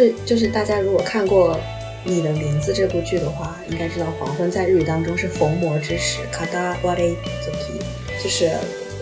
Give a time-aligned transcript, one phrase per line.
[0.00, 1.54] 是就是大家如果看过
[2.04, 7.14] 《你的名字》这部剧的话，应该知道黄昏在日语当中是逢魔之时，kada wari
[7.44, 8.50] zoki，就是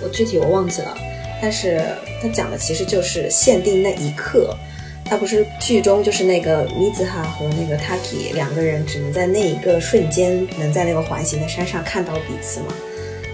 [0.03, 0.97] 我具体我忘记了，
[1.41, 1.81] 但是
[2.21, 4.57] 它讲的其实就是限定那一刻。
[5.05, 12.67] 他不是剧中就是那个米子哈和那个 Taki 两个人只能在那一个瞬间能在那个环形的山上看到彼此嘛？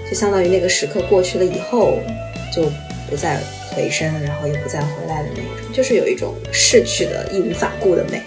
[0.08, 1.98] 就相当于那个时刻过去了以后
[2.54, 2.70] 就
[3.10, 3.40] 不再
[3.74, 8.22] 回身，然后也不再回来的那一种，就是有一种逝去的义无反顾的美。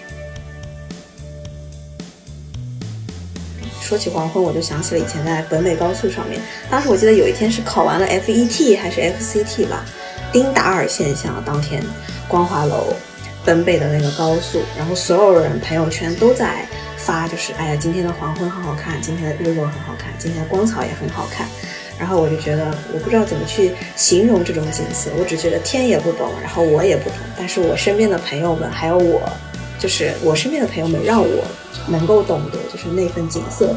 [3.81, 9.85] 说起黄昏，我就想起了以前在本美高速上面，当时我记得有一天是考完了 FET 还是 FCT 吧，
[10.31, 11.81] 丁达尔现象当天，
[12.27, 12.93] 光华楼。
[13.45, 16.67] 本北的那个高速，然后所有人朋友圈都在
[16.97, 21.47] 发，就是哎呀，今天的黄昏很好看，今天的日落很好看，今天的光草也很好看。
[21.99, 29.21] 然后我就觉得，我不知道怎么去形容这种景色，我只觉得天也不懂，然后我也不懂，但是我身边的朋友们，还有我，
[29.79, 31.43] 就是我身边的朋友们，让我
[31.87, 33.75] 能够懂得，就是那份景色，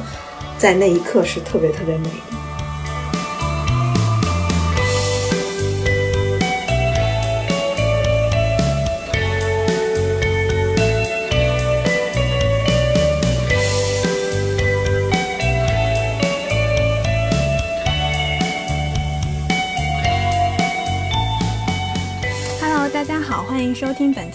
[0.59, 2.37] 在那一刻是特别特别美的。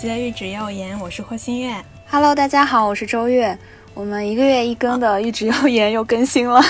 [0.06, 1.84] 期的玉指右言，我是霍新月。
[2.08, 3.58] Hello，大家好，我是周月。
[3.96, 6.62] 我们一个月一更的玉指右言又更新了。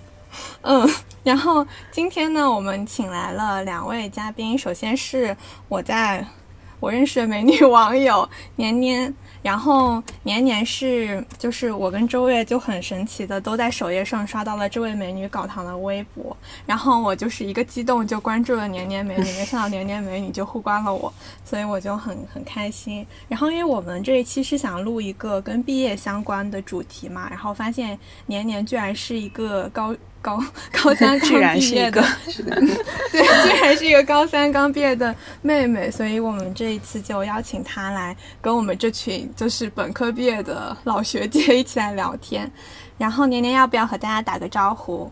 [0.64, 0.88] 嗯，
[1.22, 4.56] 然后今天呢，我们请来了两位嘉宾。
[4.56, 5.36] 首先是
[5.68, 6.24] 我在
[6.80, 9.14] 我认识的美女 网友年年。
[9.42, 16.36] 然后年年是就是我跟周月就很神奇的都在首页上刷到了这位美女搞堂的微博，
[16.66, 21.12] 然后我就是一个激动就关注了年年美女，没想到年年美女就互关了我，
[21.44, 23.06] 所以我就很很开心。
[23.28, 29.94] 然后因为我们这一期是想录一个跟毕业相关的主题嘛，然后发现年年居然是一个高。
[30.20, 30.42] 高
[30.72, 32.02] 高三 刚毕业的，
[33.12, 42.50] 对，居然是一个高三刚毕业的妹妹，所以我们这一次就邀请她来跟我们这群就是本科毕业的老学姐一起来聊天。
[42.96, 45.10] 然后年年要不要和大家打个招呼？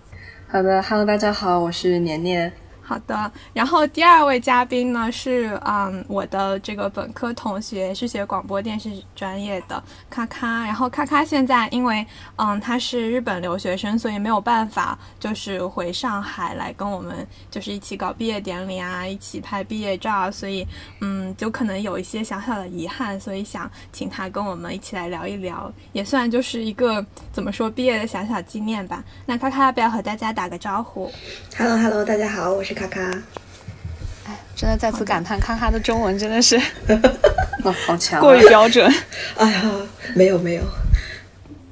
[0.48, 2.52] 好的，Hello，大家好，我是年年。
[2.86, 10.64] 好的，然后第二位嘉宾呢是嗯我的这个本科同学，是学广播电视专业的咔咔。
[10.64, 20.64] 然后咔咔现在因为嗯他是日本留学生，所以没有办法就是回上海来跟我们就是一起搞毕业典礼啊，一起拍毕业照，所以
[21.00, 29.02] 嗯就可能有一些小小的遗憾，所以想请他跟我们一起来聊一聊，也算就是一个怎么说毕业的小小纪念吧。
[29.26, 31.10] 那咔咔要不要和大家打个招呼
[31.58, 32.75] ？Hello Hello，大家好，我是。
[32.76, 33.00] 咔咔，
[34.26, 36.60] 哎，真的再次感叹，咔咔的中文真的是，
[37.86, 38.92] 好强，过于标准。
[39.38, 39.62] 哎呀，
[40.14, 40.62] 没有没有，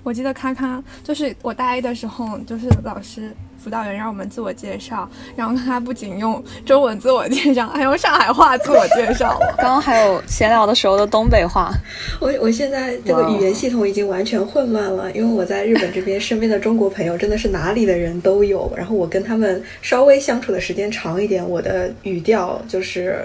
[0.03, 3.35] 我记得咔咔就是我大一的时候，就是老师。
[3.65, 9.41] 辅导员让我们自我介绍，然后他不仅用中文自我介绍，还用上海话自我介绍。
[9.57, 11.73] 刚刚还有闲聊的时候的东北话。
[12.21, 23.25] 我我现在这个语言系统已经完全混乱了，因为我在日本这边身边的中国朋友真的是哪里的人都有，然后我跟他们稍微相处的时间长一点，我的语调就是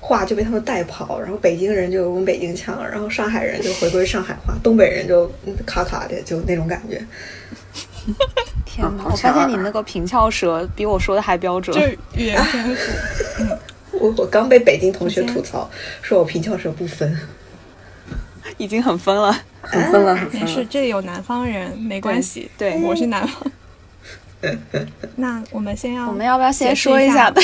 [0.00, 5.30] 话就被他们带跑，然后北京人就用北京腔，然后上海人就回归上海话，东北人就
[5.66, 7.04] 卡卡的，就那种感觉。
[8.64, 9.04] 天哪！
[9.04, 11.76] 我发现你那个平翘舌比我说的还标准。
[11.76, 11.86] 就
[12.20, 13.56] 语言天赋。
[13.98, 15.70] 我我刚被北京同学吐槽，
[16.02, 17.18] 说我平翘舌不分，
[18.58, 20.46] 已经很分了，很分了，很分了。
[20.46, 22.50] 没事，这里有南方人，没关系。
[22.58, 23.42] 对，我是南方。
[25.16, 27.30] 那我们先要，我们要不要先说一下？
[27.30, 27.42] 对，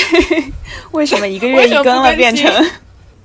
[0.91, 2.49] 为什么一个月一更了变成？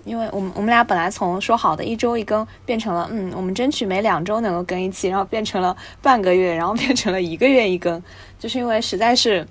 [0.09, 8.03] 因为我们我们俩本来从说好的一周一更变成了，嗯，我们争取每两周能够更一期，然后变成了半个月，然后变成了一个月一更，
[8.39, 9.47] 就是因为实在是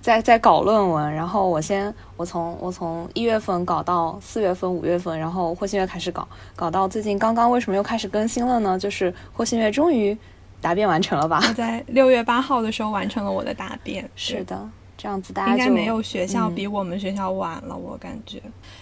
[0.00, 8.78] 在在搞论文，然后我先我从我从一月份搞到四月份五月份，然后霍新月开始搞，搞到最近刚刚为什么又开始更新了呢？
[8.78, 10.16] 就是霍新月终于
[10.60, 11.42] 答辩完成了吧？
[11.46, 14.68] 我在六月八号的时候完成了我的答辩， 是的。
[15.04, 18.40] 这样子大家应该没有学校比我们学校晚了，我感觉。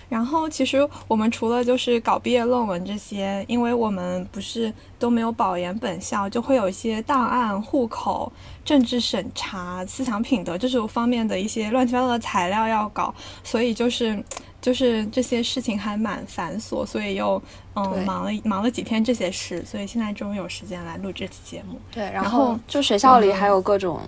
[0.09, 8.33] 然后其实我们除了就是搞毕业论文这些，因为我们不是都没有保研本校，就会有一些档案、户口、
[8.65, 14.23] 政治审查、思想品德这种方面的一些乱七八糟的材料要搞，所以就是
[14.61, 17.43] 就是这些事情还蛮繁琐，所以又
[17.75, 21.81] 嗯忙了忙了几天这些事，所以现在终于有时间来录这期节目。
[21.91, 24.01] 对，然后就学校里还有各种。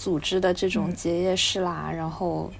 [0.00, 2.50] 组织的这种结业式啦，然后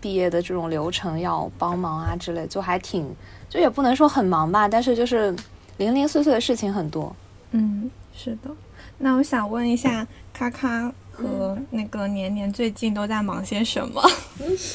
[0.00, 3.14] 毕业的这种流程要帮忙啊之类，就还挺，
[3.50, 5.36] 就也不能说很忙吧，但是就是
[5.76, 7.14] 零零碎碎的事情很多。
[7.50, 8.50] 嗯，是的。
[8.96, 14.02] 那我想问一下，咔咔和那个年年最近都在忙些什么？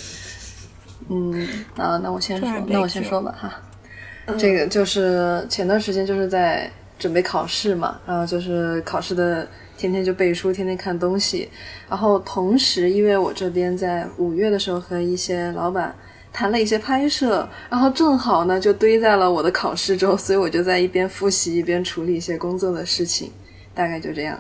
[1.09, 1.33] 嗯，
[1.75, 3.51] 啊，那我先说那我先说吧哈。
[4.37, 6.69] 这个就是前段时间就是在
[6.99, 9.47] 准备考试嘛，然后就是考试的
[9.81, 11.49] 天天就背书，天天看东西，
[11.89, 15.95] 然后同时因为我这边在五月的时候和一些老板
[16.31, 23.31] 谈了一些拍摄，然后正好呢就堆在了我的考试周，所以我就在一边复习一边处理一些工作的事情，
[23.73, 24.39] 大概就这样。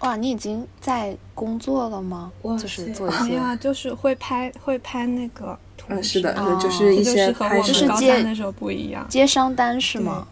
[0.00, 2.30] 哇，你已经在工作了吗？
[2.42, 9.04] 哇就是做一些没有啊，就是会拍会拍那个图嗯，是的，哦就是一这些拍摄们高接三的时候不一样。
[9.08, 10.28] 接商单是吗？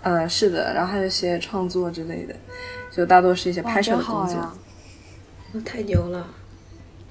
[0.00, 2.34] 嗯，是的，然后还有一些创作之类的，
[2.94, 4.36] 就大多是一些，拍摄真的工作。
[4.36, 4.52] 好呀！
[5.54, 6.26] 哦太牛了！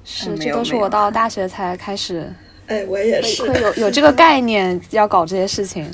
[0.03, 2.33] 是，这都是我到大学才开始
[2.67, 5.85] 哎，我也是会有 有这个概念，要搞这些事情。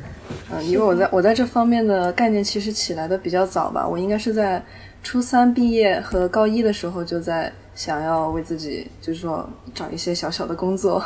[0.52, 4.62] 嗯，因为我在我在这方面的概念其实起来的比较早吧，我应该是在
[5.02, 11.02] 初三毕业和高一的时候就在想要为自己，就是说找一些小小的工作，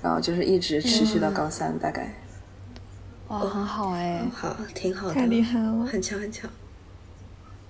[0.00, 2.14] 然后就是一直持续到高三，大概。
[3.28, 6.48] 哇，很好哎、好，挺好的，太厉害了很强很强。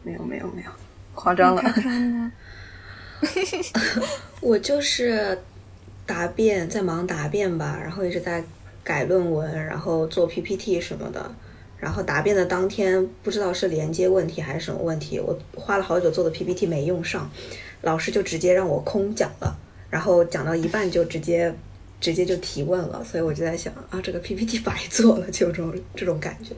[0.06, 0.70] 没有没有没有，
[1.16, 1.60] 夸张了。
[1.60, 2.32] 看看呢？
[4.40, 5.36] 我就是
[6.06, 8.44] 答辩，在忙答辩吧，然后一直在
[8.84, 11.34] 改论文，然后做 PPT 什么的。
[11.80, 17.28] 然后答辩的当天，不知道是连接问题还是什么问题，我花了好久做的 PPT 没用上，
[17.82, 19.58] 老师就直接让我空讲了，
[19.90, 21.52] 然后讲到一半就直接
[22.00, 26.54] 直接就提问了，所以我就在想啊，这个 PPT 白做了，就有这种这种感觉。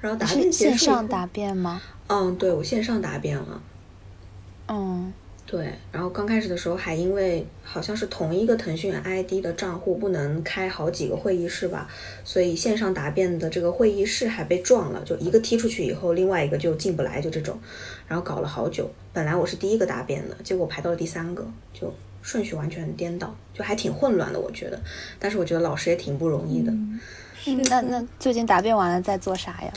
[0.00, 1.80] 然后答辩结束线上答辩吗？
[2.14, 3.62] 嗯，对我线上答辩了。
[4.68, 5.10] 嗯，
[5.46, 11.88] 对，然后刚开始的时候还因为好像是同一个腾讯 ID 的账户不能开好几个会议室吧，
[12.22, 17.58] 所以线上答辩的这个会议室还被撞了，就一个踢出去以后，另外一个就进不来，就这种，
[18.06, 18.90] 然后搞了好久。
[19.14, 21.42] 本来我是第一个答辩的，结果排到了第三个，
[21.72, 24.78] 就顺序完全颠倒，就还挺混乱的，我觉得。
[25.18, 26.70] 但是我觉得老师也挺不容易的。
[26.70, 27.00] 嗯
[27.68, 29.72] 那那最近答辩完了在做啥呀？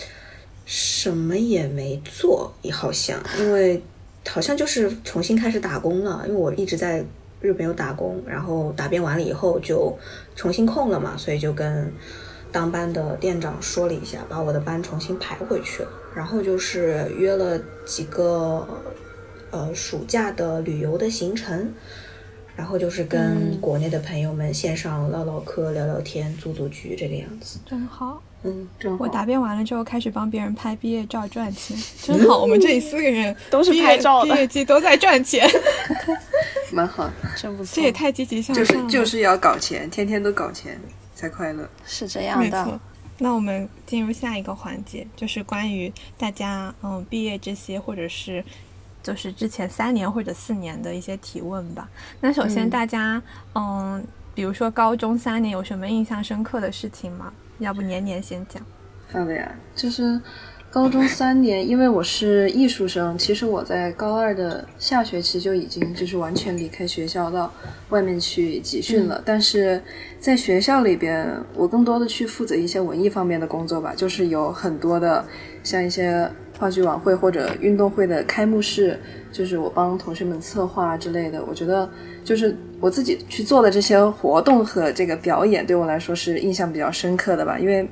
[0.66, 3.82] 什么也没做，也好像因为
[4.28, 7.06] 好像就是重新开始打工了，因为我一直在
[7.40, 9.98] 日本有打工，然后答辩完了以后就
[10.36, 11.94] 重新空了嘛，所以就跟
[12.52, 18.68] 当班的店长说了一下，把我的班重新排回去了，然后就是约了几个
[19.52, 21.72] 呃暑假的旅游的行程。
[22.58, 27.60] 然后就是跟国内的朋友们线上唠唠嗑、聊聊天、组组局这个样子。
[27.66, 28.24] 真好。
[28.44, 32.38] 嗯，真我答辩完了之后，开始帮别人拍毕业照赚钱， 真好。
[32.40, 35.50] 我们这里四个人 都是拍照的毕业季都在赚钱，
[36.72, 38.90] 蛮好，真不错，这也太积极向上了。
[38.90, 40.80] 就是要搞钱，天天都搞钱
[41.16, 41.68] 才快乐。
[41.86, 42.80] 是这样没错的。。
[43.18, 48.44] 那我们进入下一个环节，就是关于大家嗯毕业这些，或者是
[49.02, 51.90] 就是之前三年或者四年的一些提问吧。
[52.20, 53.22] 那首先大家
[53.54, 54.06] 嗯
[54.36, 57.32] 比如说高中三年有什么印象深刻的事情吗？
[57.60, 58.62] 要不年年先讲。
[59.12, 60.20] 好的呀，就是
[60.70, 67.50] 高中三年，因为我是艺术生，其实我在高二的下学期就已经就是完全离开学校到
[67.90, 69.22] 外面去集训了。
[69.24, 69.82] 但是
[70.20, 75.24] 在学校里边，我更多的去负责一些文艺方面的工作吧，就是有很多的
[75.64, 79.00] 像一些话剧晚会或者运动会的开幕式，
[79.32, 81.46] 就是我帮同学们策划之类的。
[81.46, 81.90] 我觉得
[82.26, 87.88] 就是我自己去做的这些活动和这个表演，对我来说是印象比较深刻的吧，因为。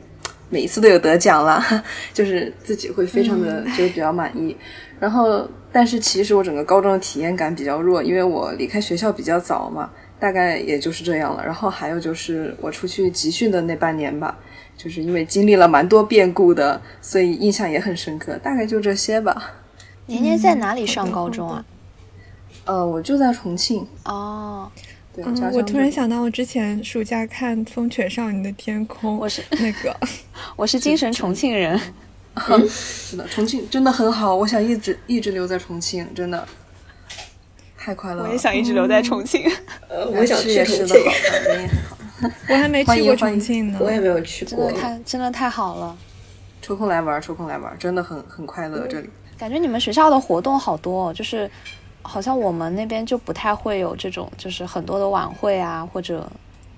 [0.49, 1.63] 每一次都有得奖了，
[2.13, 4.55] 就是自己会非常的就是比较满意。
[4.99, 11.43] 然后，但是其实我整个高中的体验感比较弱，因为我离开学校比较早嘛，大概也就是这样了。
[11.43, 14.37] 然后还有就是我出去集训的那半年吧，
[14.77, 18.37] 就是因为经历了蛮多变故的，所以印象也很深刻。
[18.43, 19.53] 大概就这些吧。
[20.05, 21.65] 年年在哪里上高中啊？
[22.65, 24.71] 呃，我就在重庆，哦，
[25.51, 29.95] 我突然想到，我之前暑假看《风犬少女的天空》，我是那个
[30.55, 31.79] 我是精神重庆人。
[32.67, 36.47] 是的，重庆真的很好，我想一直一直留在重庆，真的
[37.77, 38.27] 太快乐了。
[38.27, 39.43] 我也想一直留在重庆。
[39.87, 41.97] 呃，我想去重也是的庆，好，人也很好。
[42.49, 43.77] 我还没去过重庆呢。
[43.79, 44.81] 我也没有去过真的。
[44.81, 45.95] 太真的太好了，
[46.61, 48.87] 抽空来玩，抽空来玩，真的很很快乐。
[48.87, 51.47] 这里感觉你们学校的活动好多、哦，就是
[52.03, 56.29] 好像我们那边就不太会有这种，就是很多的晚会啊或者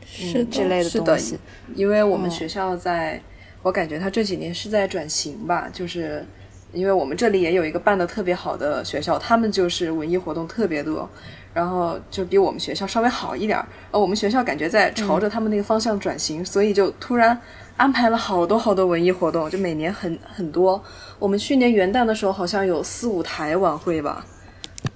[0.05, 1.38] 是的之类的东西。
[1.75, 3.22] 因为我们嗯学校在，
[3.62, 6.25] 我感觉它这几年是在转型吧，就是
[6.72, 11.10] 因为我们这里也有一个办的特别好的学校，他们就是文艺活动特别多，
[11.53, 13.67] 然后就比我们学校稍微好一点儿。
[13.91, 17.39] 呃，我们学校感觉在朝着他们那个方向转型，所以就突然
[17.77, 20.82] 安排了好多好多文艺活动，就每年很很多。
[21.17, 24.25] 我们去年元旦的时候好像有四五台晚会吧，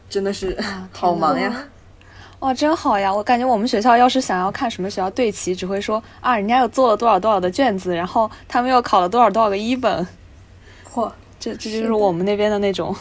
[0.09, 0.57] 真的是
[0.91, 1.65] 好忙呀。
[2.39, 3.13] 哇，真好呀！
[3.13, 10.07] 我感觉我们学校要是想要看什么学校对齐，只会说啊，人家又做了多少多少的卷子，然后他们又考了多少多少个一本。
[10.89, 12.95] 嚯，这这就是我们那边的那种。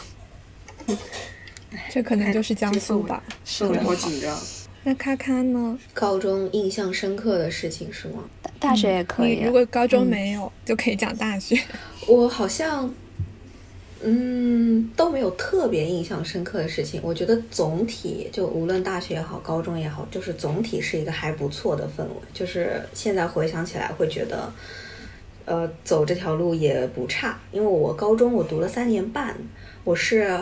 [1.89, 3.23] 这可能就是江苏吧。
[3.45, 4.37] 是的，好紧张。
[4.83, 5.79] 那咔咔呢？
[5.93, 8.23] 高中印象深刻的事情是吗？
[8.41, 9.39] 大大学也可以。
[9.39, 11.57] 如果高中没有，就可以讲大学。
[12.07, 12.93] 我好像。
[14.01, 17.01] 嗯，都没有特别印象深刻的事情。
[17.03, 22.13] 我觉得总体就无论大学也好，高中也好，就是总体是一个还不错的氛围。
[22.33, 24.49] 就是现在回想起来，会觉得，
[25.43, 27.37] 呃，走这条路也不差。
[27.51, 29.35] 因为我高中我读了三年半，
[29.83, 30.39] 我是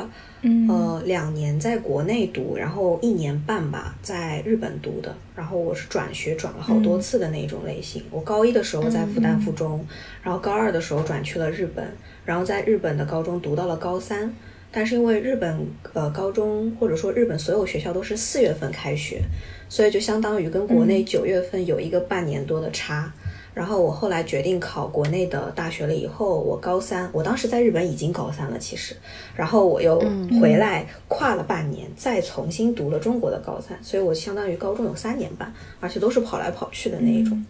[0.70, 5.16] 呃两年在国内读，然后一年半吧在日本读的。
[5.36, 8.04] 然后我是转学转了好多次的那种类型。
[8.12, 9.84] 我高一的时候在复旦附中，
[10.22, 11.92] 然后高二的时候转去了日本。
[12.28, 14.36] 然后在日本的高中读到了高三，
[14.70, 19.22] 但是因为日本呃高中或者说日本所有学校都是四月份开学，
[19.70, 23.14] 所以就相当于跟国内九月份有一个半年多的差。
[23.54, 28.94] 然后我后来决定考国内的大学了以后，我高三，我当时在日本已经高三了其实，
[29.34, 29.98] 然后我又
[30.42, 37.44] 回来跨了半年，再重新读了中国的高三，所以我相当于高中有三年半，而且都是跑来跑去的那一种。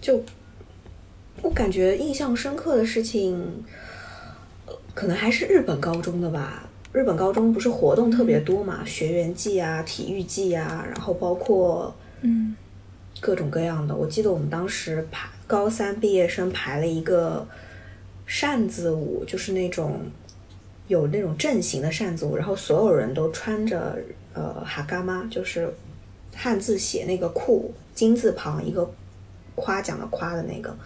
[0.00, 0.20] 就
[1.42, 3.64] 我感觉印象深刻的事情。
[4.98, 6.68] 可能还是日本高中的吧。
[6.92, 12.56] 日本高中不是活动特别多嘛，学员季啊、体育季啊，然后包括嗯
[13.20, 13.94] 各种各样的。
[13.94, 17.46] 我记得我们当时排高三毕业生排了一个
[18.26, 20.00] 扇子舞，就是那种
[20.88, 23.96] 有那种阵型的扇子舞，然后所有人都穿着
[24.34, 25.72] 呃哈嘎妈，就是
[26.34, 28.90] 汉字写那个酷，金字旁一个
[29.54, 30.76] 夸奖的夸的那个。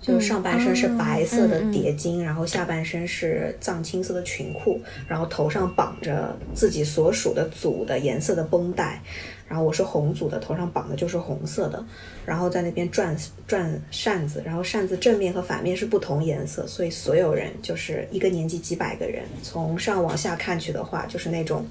[0.00, 9.02] 就上半身是白色的叠巾，然后下半身是藏青色的裙裤，然后头上绑着自己所属的组的颜色的绷带，
[9.48, 11.84] 然后我是红组的，头上绑的就是红色的，
[12.24, 21.66] 然后在那边转转扇子，然后扇子正面和反面是不同颜色，所以所有人就是一个年级几百个人，从上往下看去的话，就是那种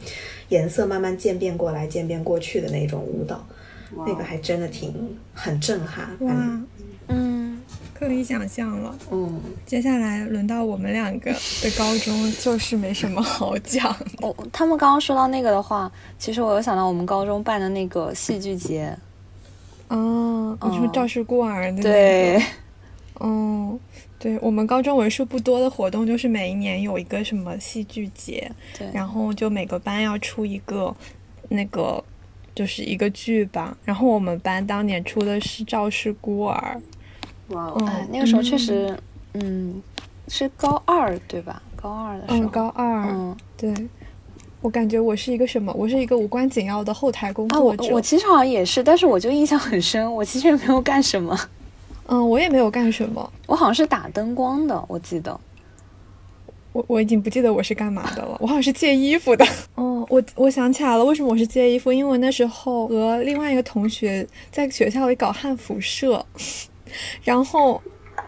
[0.50, 3.48] 颜色慢慢渐变过来、渐变过去的那种舞蹈，
[4.06, 6.62] 那个还真的挺很震撼，哇，
[8.00, 8.08] 嗯。
[8.08, 13.90] 可以想象了，嗯，接下来轮到我们两个的高中，就是没什么好讲。
[14.22, 18.96] 哦，他们刚刚说到那个的话，其实我有想到我们高中办的那个戏剧节。
[19.88, 22.44] 哦，你说赵氏孤儿的对，
[23.20, 23.80] 嗯，
[24.20, 30.96] 对我们高中为数不多的活动，就是每一年有一个什么戏剧节，对，然后就每个班要出一个
[31.50, 32.04] 那个
[32.54, 36.80] 就是一个剧吧，然后我们班当年出的是赵氏孤儿。
[37.50, 38.98] 哇，哎，那个时候确实，
[39.34, 39.82] 嗯，
[40.28, 41.62] 是高二对吧？
[41.76, 43.74] 高二的时候，嗯，高二，嗯，对，
[44.62, 45.72] 我感觉我是一个什么？
[45.74, 47.84] 我是一个无关紧要的后台工作者。
[47.86, 51.38] 我我其实好像也是，但是我就印象很深，我其实也没有干什么。
[52.08, 55.40] 嗯，我也没有干什么，我好像是打灯光的，我记得。
[56.74, 59.46] 我我已经不记得我是干嘛的了，我好像是借衣服的。
[59.76, 61.92] 哦，我我想起来了，为什么我是借衣服？
[61.92, 66.24] 因为那时候和另外一个同学在学校里搞汉服社。
[67.24, 67.82] 然后，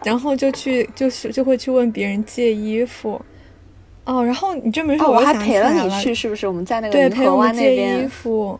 [0.04, 3.20] 然后就去，就是就会去问别人借衣服，
[4.04, 6.46] 哦，然后你这么说，我还陪了你去，是不是？
[6.46, 8.58] 我们在那个对陪我们借衣服，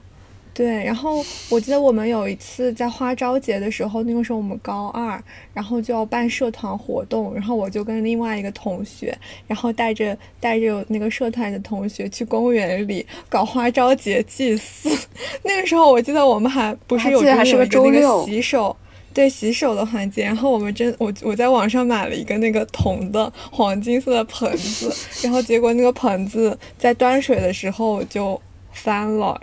[0.52, 0.84] 对。
[0.84, 5.22] 然后我记得我们有一次在花朝节的时候，那个时候我们高二，
[5.54, 9.16] 然后就要办社团活动，然后我就跟另外一个同学，
[9.46, 14.90] 然后带着带着那个社团的同学去公园里搞花朝节祭祀。
[15.42, 18.76] 那个时候我记得我们还不是有还是个周六洗手。
[19.12, 28.40] 对洗手的环节，然后我们真我我在网上买了一个那个铜的黄金色的盆子，然后结果那个盆子在端水的时候就
[28.72, 29.40] 翻了，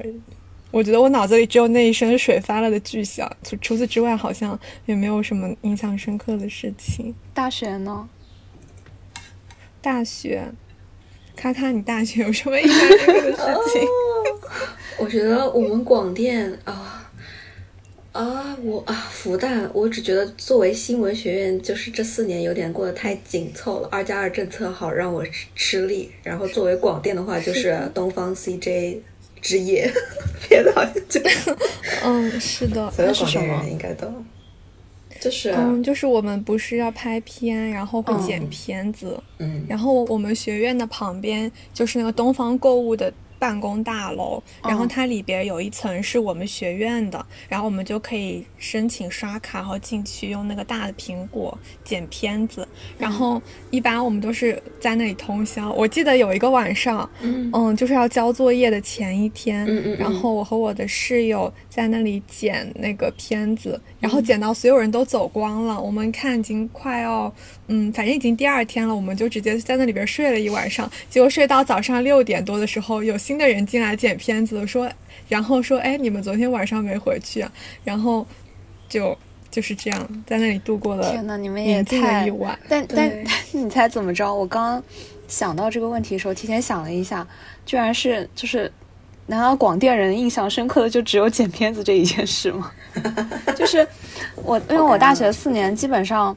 [0.72, 7.14] 我觉得我脑子里只有那一声水翻了的巨响，除除此之外好像也没有什么印象深刻的事情。
[7.34, 8.08] 大学呢？
[9.82, 10.52] 大学，
[11.36, 13.38] 咔咔你大学有什么印象深刻的事
[13.72, 13.82] 情？
[15.00, 16.97] 我觉得我们广电啊。
[18.18, 26.10] 啊，我啊，复旦，我只觉得作为新闻学院，就是这四年有点过得太紧凑了，二加二政策好让我吃吃力。
[26.24, 28.98] 然后作为广电的话，就是东方 CJ
[29.40, 29.88] 之夜，
[30.50, 31.22] 别的好像就
[32.04, 34.12] 嗯，是的，所有广电人应该都，
[35.22, 43.14] 就是嗯，就是我们不是要拍片，然后会剪片子，嗯，然后我们学院的旁边就是那个东方购物的。
[43.40, 52.68] 办公大楼，然后它里边有一层是我们学院的，然后我们就可以申请刷卡，然后进去用那个大的苹果剪片子。
[52.98, 55.72] 然后一般我们都是在那里通宵。
[55.74, 67.34] 我记得有一个晚上，嗯，就是要交作业的前一天，嗯嗯，然后我和我的室友在那里剪那个片子，然后剪到所有人都走光了，我们看已经快要，
[67.70, 73.18] 嗯，反正已经第二天了，我们就直接在那里边睡了一晚上，结果睡到早上六点多的时候有。
[73.18, 74.90] 新的人进来剪片子，说，
[75.28, 77.52] 然后说，哎，你们昨天晚上没回去啊？
[77.84, 78.26] 然后
[78.88, 79.18] 就
[79.52, 81.12] 就是这样在那里度过了。
[81.12, 82.58] 天呐，你们也太一晚。
[82.70, 83.12] 但但
[83.52, 84.34] 你猜怎么着？
[84.34, 84.84] 我刚刚
[85.28, 87.28] 想到这个问题的时候，提前想了一下，
[87.66, 88.72] 居然是就是，
[89.26, 92.72] 难道广电人印象深刻的就只有剪片子这一件事吗？
[93.58, 93.86] 就是
[94.36, 96.34] 我，因为我大学四年基本上。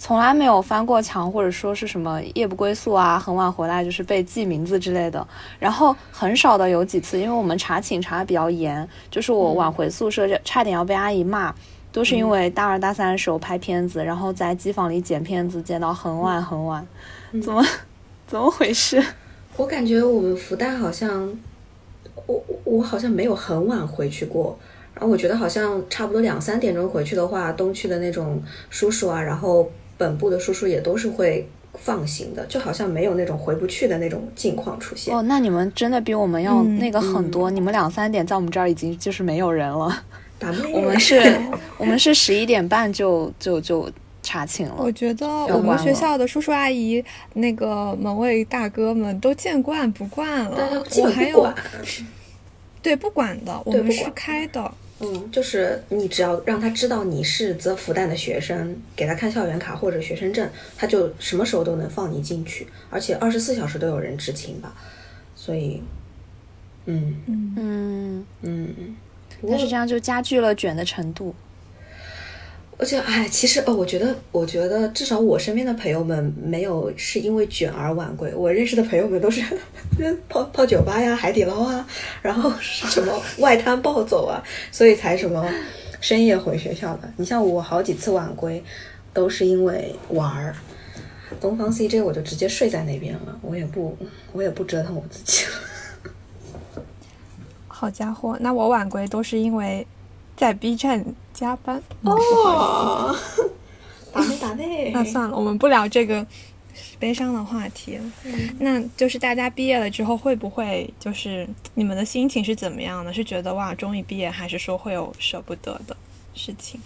[0.00, 5.26] 从来没有翻过墙，或者说是什么夜不归宿啊，很晚回来就是被记名字之类的。
[5.58, 11.52] 然后很少的有几次，因为我们查寝查的比较严，就是我晚回宿舍，差点要被阿姨骂，
[11.90, 16.86] 都是因为大二大三的时候拍片子，然后在机房里剪片子，剪到很晚很晚。
[17.42, 17.60] 怎么
[18.28, 19.04] 怎么回事？
[19.56, 21.36] 我感觉我们福大好像，
[22.26, 24.56] 我我好像没有很晚回去过。
[24.94, 28.40] 然后我觉得好像差不多两三点钟回去的话，东区的那种
[28.70, 29.68] 叔叔啊，然后。
[29.98, 35.14] 本部的叔叔也都是会放行的，就好像没有那种回不去的那种境况出现。
[35.14, 37.50] 哦，那你们真的比我们要那个很多。
[37.50, 40.04] 你们两三点在我们这儿已经就是没有人了。
[40.72, 41.20] 我们是，
[41.76, 43.90] 我们是十一点半就就就
[44.22, 44.76] 查寝了。
[44.78, 50.84] 我觉得我们学校的叔叔阿姨、那个门卫大哥们都见惯不惯了。
[50.96, 51.52] 我还有，
[52.80, 54.72] 对，不管的，我们是开的。
[55.00, 64.74] 嗯，就是你只要让他知道你是泽福旦的学生，给他看校园卡或者学生证，他就什么时候都能放你进去，而且二十四小时都有人执勤吧。
[65.36, 65.82] 所以，
[66.86, 67.14] 嗯。
[67.26, 67.54] 嗯。
[67.56, 68.96] 嗯嗯，
[69.48, 71.34] 但是这样就加剧了卷的程度。
[72.80, 78.32] 而且，哎，其实，哦，我觉得，我觉得至少我身边的朋友们没有是因为卷而晚归。
[78.32, 79.42] 我认识的朋友们都是
[80.28, 81.84] 泡泡酒吧呀、海底捞啊，
[82.22, 85.44] 然后什么 外滩暴走啊，所以才什么
[86.00, 87.12] 深夜回学校的。
[87.16, 88.62] 你像我好几次晚归，
[89.12, 90.54] 都是因为玩儿。
[91.40, 93.98] 东方 CJ 我就直接睡在那边了，我也不，
[94.32, 96.82] 我也不折腾我自己了。
[97.66, 99.84] 好家伙，那我晚归都是因为。
[100.38, 103.14] 在 B 站加班哦，
[104.12, 104.92] 打内打内。
[104.94, 106.24] 那算了，我们不聊这个
[107.00, 108.04] 悲伤的话题了。
[108.60, 113.12] 那就是大家毕业了之后，会不会就是你们的心情是怎么样的？
[113.12, 115.96] 是觉得哇，终于毕业，还是说会有舍不得的
[116.34, 116.80] 事情？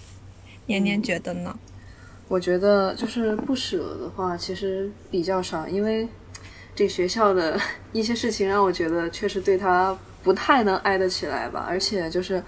[0.64, 1.54] 年年觉得呢？
[2.28, 6.08] 我觉得就是不舍的话，其实比较少，因为
[6.74, 7.60] 这学校的
[7.92, 12.42] 一些事情让我觉得确实对他不太能挨得起来吧，而且就是。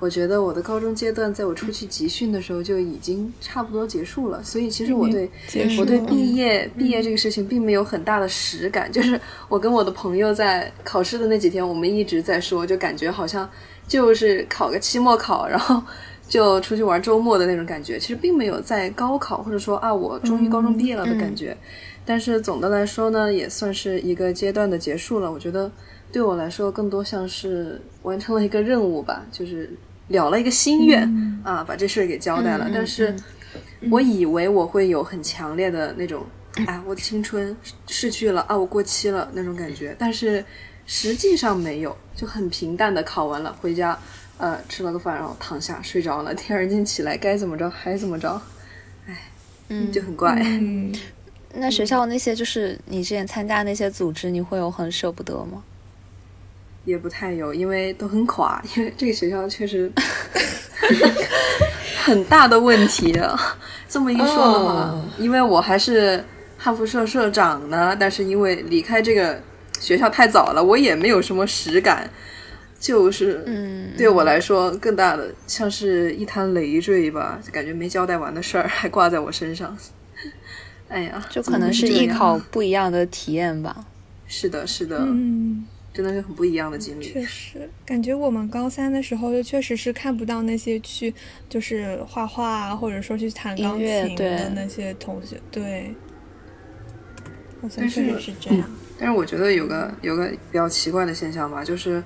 [0.00, 5.30] 我觉得我的高中阶段，在我出去集训的时候就已经差不多结束了，所以其实我对
[5.78, 8.90] 我对毕业毕业这个事情并没有很大的实感。
[8.90, 13.46] 就是我跟我的朋友在考试的那几天，我们一直在说，就感觉好像
[13.86, 15.82] 就是考个期末考，然后
[16.26, 17.98] 就出去玩周末的那种感觉。
[17.98, 21.54] 其实并没有在高考或者说啊我终于高中毕业了的感觉。
[22.06, 25.30] 但是总的来说呢，也算是一个阶段的结束了。
[25.30, 25.70] 我觉得
[26.10, 29.70] 对我来说，更多像是完成了一个任务吧，就是。
[30.10, 31.02] 了了一个心愿
[31.42, 32.70] 啊，把这事儿给交代了。
[32.72, 33.16] 但是，
[33.90, 36.24] 我以为我会有很强烈的那种，
[36.66, 37.56] 哎，我的青春
[37.88, 39.96] 逝去了啊，我过期了那种感觉。
[39.98, 40.44] 但是
[40.86, 43.98] 实际上没有，就很平淡的考完了，回家，
[44.38, 46.34] 呃，吃了个饭，然后躺下睡着了。
[46.34, 48.40] 第二天起来该怎么着还怎么着，
[49.06, 49.16] 哎，
[49.68, 50.36] 嗯，就很怪。
[50.42, 50.92] 嗯，
[51.54, 55.62] 那学校那些就是你之前参加那些组织，你会有很舍不得吗？
[56.84, 58.62] 也不太有，因为都很垮。
[58.76, 59.90] 因为这个学校确实
[62.02, 63.18] 很大的问题。
[63.88, 66.24] 这么一说的话，因为我还是
[66.56, 69.40] 汉服社社长呢，但是因为离开这个
[69.80, 72.08] 学校太早了，我也没有什么实感。
[72.78, 79.76] 就是，嗯，对我来说，更大的像是一滩累赘吧，感觉没交代完的事儿还挂在我身上。
[80.88, 83.84] 哎呀，就可能是艺考 不一样的体验吧。
[84.26, 84.96] 是的，是的。
[85.00, 85.66] 嗯。
[86.02, 87.04] 真的是很不一样的经历。
[87.04, 91.12] 确实，感觉我们高三的时候就确实是看不到那些去
[91.48, 95.38] 就是画画啊，或者说去弹钢琴的那些同学。
[95.50, 95.94] 对，
[97.60, 98.70] 好像确实是这样。
[98.98, 102.02] 但是我觉得有个有个比较奇怪的现象吧，就是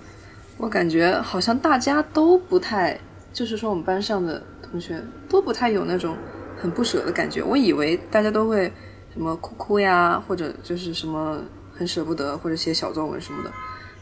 [0.57, 2.99] 我感觉好像大家都不太，
[3.33, 6.17] 就是说我们班上的同学都不太有那种
[6.57, 7.43] 很不舍的感觉。
[7.43, 8.73] 我以为大家都会
[9.13, 13.53] 什么哭哭呀，或者就是什么很舍不得，或者写小作文什么的，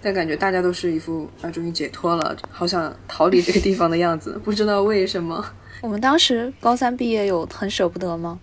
[0.03, 5.45] 但感觉大家都是一副啊终于解脱了，好想逃离这个地方的样子，不知道为什么。
[5.81, 8.39] 我们当时高三毕业有很舍不得吗？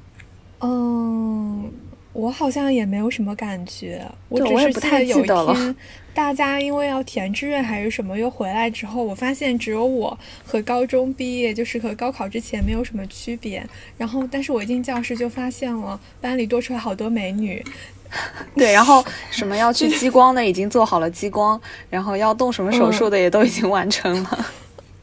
[0.61, 1.71] 嗯。
[2.11, 5.75] 我好像也没有什么感觉，我只是记得有一天，
[6.13, 13.63] 大家因为要填志愿还是什么，又回来之后，我发现只有我和高中毕业，就是和高考之前没有什么区别。
[13.95, 17.63] 然后，但是我一进教室就发现了班里多出来好多美女。
[18.55, 24.45] 对，然后什么要去激光的已经做好了激光，然后要动什么手术的也都已经完成了。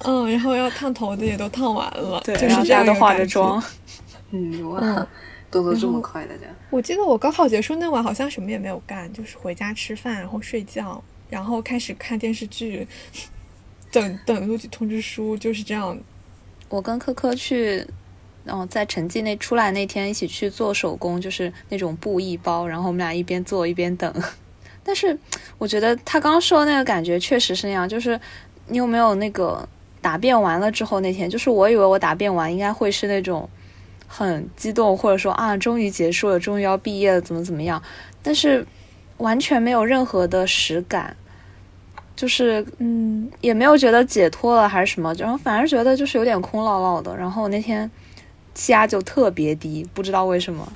[0.04, 3.62] 嗯，然后要烫头的也都烫完了，对，然后大家都化着妆。
[4.32, 5.06] 嗯，哇。
[5.48, 6.42] 动作这么快，大家。
[6.70, 12.86] 我记得我高考结束那晚好像什么也没有干，就是回家吃饭，然后睡觉，然后开始看电视剧，
[13.92, 15.96] 等等录取通知书，就是这样。
[16.68, 17.86] 我跟科科去，
[18.46, 24.14] 然后在成绩那出来那天一起去做手工，就是那种布艺包，然后我们俩一边做一边等。
[24.82, 25.18] 但是
[25.58, 28.18] 我觉得他刚刚说的那个感觉确实是那样，就是
[28.68, 29.68] 你有没有那个
[30.00, 33.48] 答辩完了之后那天，就是我以为我答辩完应该会是那种。
[34.08, 37.82] 很激动，或者说啊，终于结束了，终于要毕业了，怎么怎么样？
[38.22, 38.64] 但是
[39.16, 41.14] 完全没有任何的实感，
[42.14, 47.16] 就是嗯，也没有觉得解脱了还是什么，然后反而觉得就是有点空落落的。
[47.16, 47.90] 然后那天
[48.56, 50.72] 气压就特别低，不知道为什么。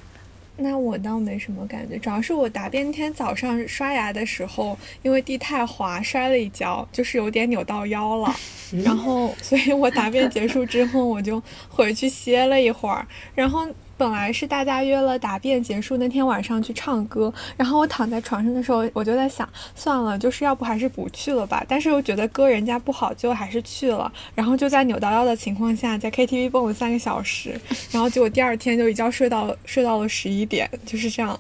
[0.59, 8.37] 那我倒没什么感觉，主要是我答辩天早上刷牙的时候，因为地太滑，摔了一跤，就是有点扭到腰了。
[8.85, 13.67] 然后，所以我答辩结束之后，我就回去歇了一会儿，然后。
[14.01, 21.63] 本来是大家约了答辩结束那天晚上去唱歌，然后我躺在床上的时候，我就在想，算了，就是要不还是不去了吧。
[21.69, 24.11] 但是又觉得歌人家不好，就还是去了。
[24.35, 27.61] 然后就在扭到腰的情况下，在 KTV 蹦了三个小时，
[27.91, 31.39] 然后结果第二天就一觉睡到睡到了十一点，就是这样。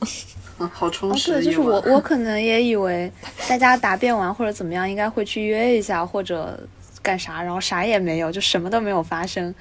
[0.59, 1.33] 嗯，好充实。
[1.33, 3.11] 对，就是我，我可能也以为
[3.49, 6.61] 大家答辩完或者怎么样，应该会去约一下或者
[7.01, 9.55] 干啥，然后啥也没有，就什么都没有发生，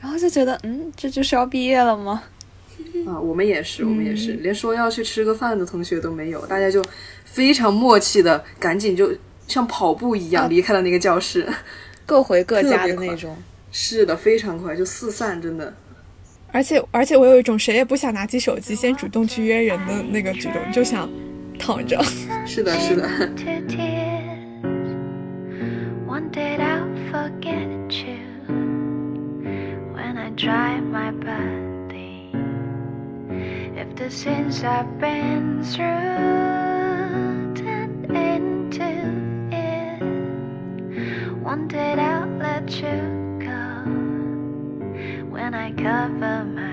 [0.00, 2.22] 然后就觉得，嗯，这就是要毕业了吗？
[3.04, 6.84] 啊，我们也是，我们也是，连说要去吃个饭的同学都没有，大家就
[7.24, 9.12] 非常默契的，赶紧就
[9.48, 11.46] 像跑步一样离开了那个教室，
[12.06, 13.36] 各回各家的那种。
[13.70, 15.74] 是的，非常快，就四散，真的。
[16.52, 21.10] 而且而且，我有一种谁也不想拿起手机先主动去约人的那个举动，就想
[21.58, 22.02] 躺着。
[22.46, 23.06] 是的，是的。
[33.96, 35.84] The sins I've been through
[37.54, 38.84] turn into
[39.50, 40.02] it,
[41.42, 43.84] one day I'll let you go.
[45.30, 46.65] When I cover my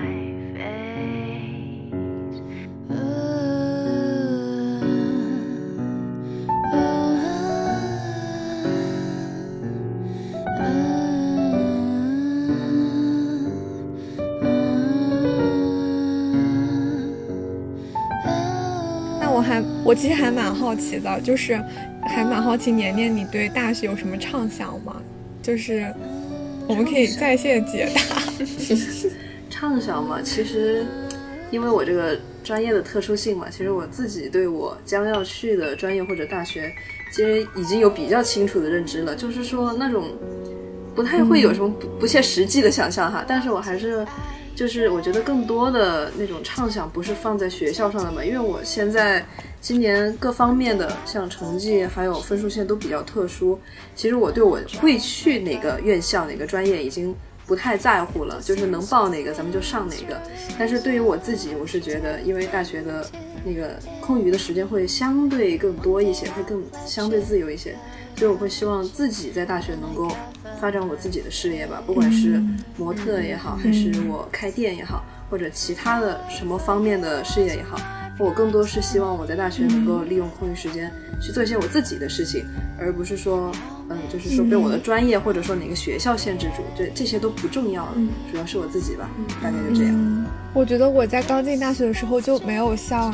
[19.84, 21.62] 我其实还蛮好奇的，就是
[22.02, 24.96] 还蛮好奇年年你对大学有什么畅想吗？
[25.42, 25.92] 就是
[26.66, 28.16] 我们可以在线解答。
[29.50, 30.86] 畅想嘛，其实
[31.50, 36.72] 因为我这个专业的特殊性嘛，其实我自己对我将要去的专业或者大学，
[37.12, 39.14] 其实已经有比较清楚的认知了。
[39.14, 40.08] 就是说那种
[40.94, 44.04] 不太会有什么不不切实际的想象哈，但是我还是。
[44.54, 49.24] 就是我觉得更多的那种畅想不是放在学校上的嘛，因为我现在
[49.60, 53.58] 今年各方面的像成绩还有分数线都比较特殊，
[53.96, 57.14] 其实我对我会去哪个院校哪个专业已经
[57.46, 60.20] 不太在乎了，就是能报哪个咱们就上哪个。
[60.58, 63.04] 但是对于我自己，我是觉得，因为大学的
[63.44, 67.76] 那个空余的时间会相对更多一些，会更相对自由一些。
[68.16, 70.08] 所以我会希望自己在大学能够
[70.60, 72.40] 发展我自己的事业吧，不管是
[72.76, 77.76] 模特也好，还是我开店也好，或者其他的什么方面的事业也好，
[78.18, 82.44] 我更多是希望我在大学能够利用空余时间去做一些我自己的事情，
[82.78, 83.50] 而不是说，
[83.90, 87.94] 嗯，就是说被我的专业或者说哪个学校限制住，这这些都不重要了，
[88.30, 89.10] 主要是我自己吧，
[89.42, 90.26] 大概就这样。
[90.54, 93.12] 我觉得我在刚进大学的时候就没有像。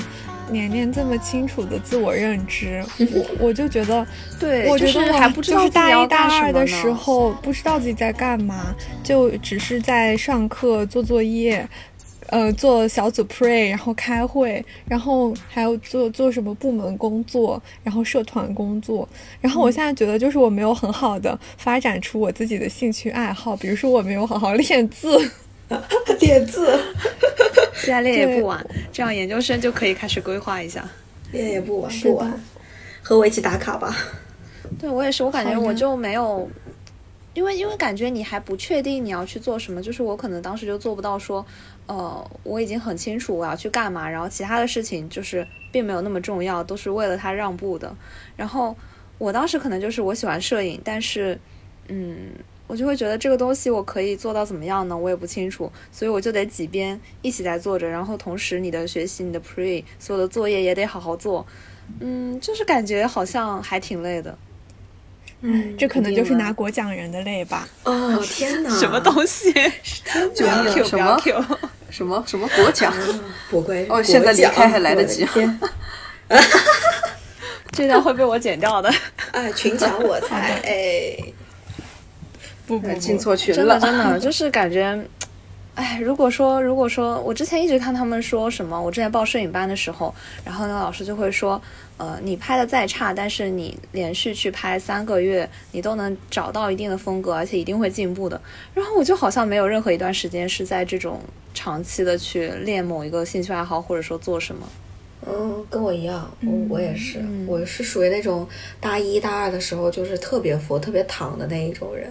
[0.50, 4.06] 年年这么清楚的自我认知， 我我就觉得，
[4.38, 11.66] 对，我觉得还不知道大一大二的时候不知道自己在干嘛，就只是在上课做作业，
[12.28, 19.08] 呃，做小组 pray，然后开会，然后还有做做什么部门工作，然后社团工作，
[19.40, 25.30] 然后我现在觉得就是我没有很好的发展出我自己的兴趣爱好，比如说我没有好好练字。
[26.20, 26.78] 练字，
[27.74, 30.85] 现在练也不晚，这样研究生就可以开始规划一下。
[31.33, 32.40] 练也不晚，不晚，
[33.02, 33.96] 和我一起打卡吧。
[34.78, 36.48] 对我也是，我感觉我就没有，
[37.35, 41.44] 因为因为感觉你还不确定你要去做什么，就是我可能当时就做不到说，
[41.87, 47.94] 呃，我已经很清楚我要去干嘛，然后其他的事情就是并没有那么重要，都是为了他让步的。
[48.37, 48.76] 然后
[49.18, 51.38] 我当时可能就是我喜欢摄影，但是
[51.88, 52.30] 嗯。
[52.70, 54.96] 我就会觉得这个东西我可以做到怎么样呢？
[54.96, 61.44] 我也不清楚，所以我就得几边一起在做着，然后同时你的学习、你的 pre 所有的作业也得好好做，
[61.98, 64.38] 嗯，就是感觉好像还挺累的。
[65.42, 67.66] 嗯这可能就是拿国奖人的累吧。
[67.85, 69.52] 哦 天哪，什么东西？
[70.35, 71.56] 救命！Q 不要什么 Q。
[71.90, 72.94] 什么什么国奖？
[73.50, 75.26] 不会哦现在离开还来得及
[77.72, 78.92] 这段会被我剪掉的。
[79.33, 81.16] 哎，群抢我才，哎，
[82.78, 84.96] 不不进，错群了真的了，真的 就是感觉，
[85.74, 91.61] 哎，如果说如果说我之前一直看他们说什么，我之前报摄影班的时候，然后那个老师就会说，
[91.96, 98.40] 呃，你拍的再差，但是你连续去拍三个月，你都能找到一定的风格，而且一定会进步的。
[98.74, 101.20] 然后我就好像没有任何一段时间是在这种
[101.54, 104.68] 长期的去练某一个兴趣爱好，或者说做什么。
[105.26, 108.48] 嗯，跟我一样，我我也是，嗯我是属于那种
[108.80, 112.11] 大一大二的时候就是特别佛、特别躺的那一种人，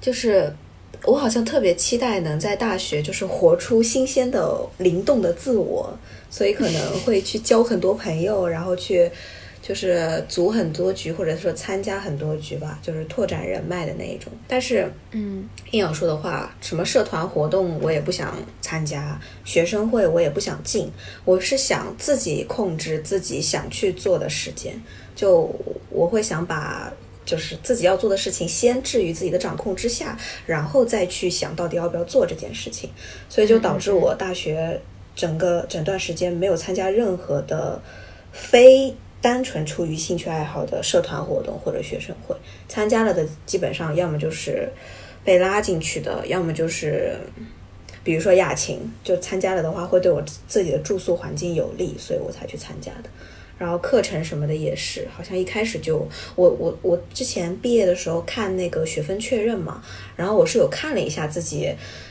[0.00, 0.52] 就是
[1.04, 5.92] 我好像特别期待能在大学就是活出新鲜的、灵动的自我，
[6.30, 9.10] 所以可能会去交很多朋友，然后去
[9.62, 14.32] 就是组很多局，或者说参加很多局吧，就是拓展人脉的那一种。
[14.48, 20.90] 但是嗯硬要说的话，什么社团活动我也不想参加，学生会我也不想进，
[21.24, 24.80] 我是想自己控制自己想去做的时间，
[25.14, 25.54] 就
[25.90, 26.92] 我会想把
[27.30, 32.90] 就是自己要做的事情先置于自己的掌控之下，然后再去想到底要不要做这件事情，
[33.28, 34.80] 所以就导致我大学
[35.14, 37.80] 整个整段时间没有参加任何的
[38.32, 38.94] 非。
[39.22, 42.34] 单纯出于兴趣爱好的社团活动或者学生会，
[42.66, 44.66] 参加了的基本上要么就是
[45.22, 47.14] 被拉进去的，要么就是
[48.02, 53.10] 比如说亚琴，就参加了的话会对我自己的住宿环境有利，所以我才去参加的。
[53.60, 55.98] 然后课程什么的也是，好像一开始就
[56.34, 59.84] 我我我之前毕业的时候看那个学分确认嘛，
[60.16, 61.70] 然后我是有看了一下自己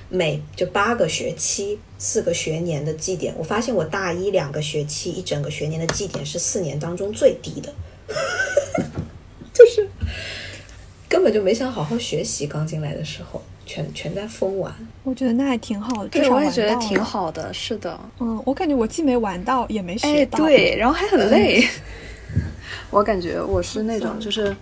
[0.10, 7.74] 每就八个学期四个学年的绩点，我发现我大一两个学期一整个学年的绩点是四年当中最低的，
[9.52, 9.90] 就是
[11.10, 13.42] 根本就没想好好学习，刚进来的时候。
[13.70, 14.74] 全全在疯玩。
[15.04, 16.76] 我觉得那还挺好的，至对，少我也觉得。
[16.78, 18.00] 挺好的，是的。
[18.20, 20.40] 嗯，我感觉我既没玩到，也没学哎，到。
[20.40, 21.64] 对，然后还很累。
[22.90, 24.56] 我感觉我是那种就是。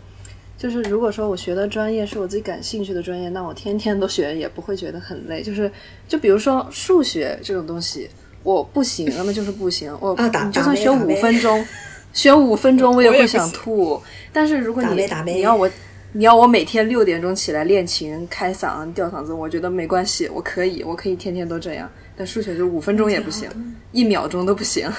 [0.57, 5.43] 就是如果说我学的专业是我自己感兴趣的专业，那我天天都学也不会觉得很累。
[5.43, 5.71] 就是
[6.07, 8.09] 就比如说数学这种东西，
[8.41, 9.95] 我不行，那么就是不行。
[10.01, 11.63] 我啊打你就算学五分钟，
[12.11, 14.01] 学五分钟我也会想吐。
[14.33, 15.69] 但是如果你你要我
[16.17, 21.87] 你要我每天六点钟起来练琴、开嗓、吊嗓子，我觉得没关系，我可以，我可以天天都这样。
[22.15, 23.47] 但数学就五分钟也不行，
[23.91, 24.91] 一秒钟都不行。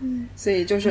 [0.00, 0.90] 嗯所以就是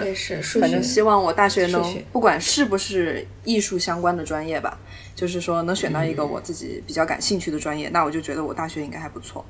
[0.60, 4.80] 反正希望我大学能学不管是不是艺术相关的专业吧，
[5.14, 9.46] 就是说能选到一个我自己比较感兴趣的专业，那我就觉得我大学应该还不错。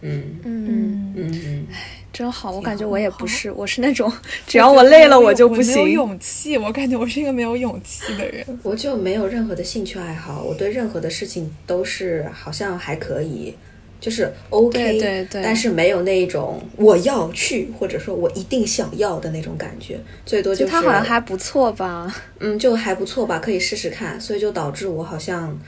[0.00, 1.66] 嗯嗯，嗯嗯，
[2.12, 4.10] 真好，我感觉我也不是，我是那种
[4.46, 5.90] 只只要我累了我就不没有行。
[5.90, 8.44] 勇气，我感觉我是一个没有勇气的人。
[8.62, 13.54] 我就没有任何的兴趣爱好，我对任何的事情都是好像还可以，
[14.00, 22.14] 就是 OK，对对对但是没有那种我要去或者说我一定想要的那种感觉，最多就是他好像还不错吧？
[22.38, 24.20] 嗯，就还不错吧，可以试试看。
[24.20, 25.58] 所以就导致我好像，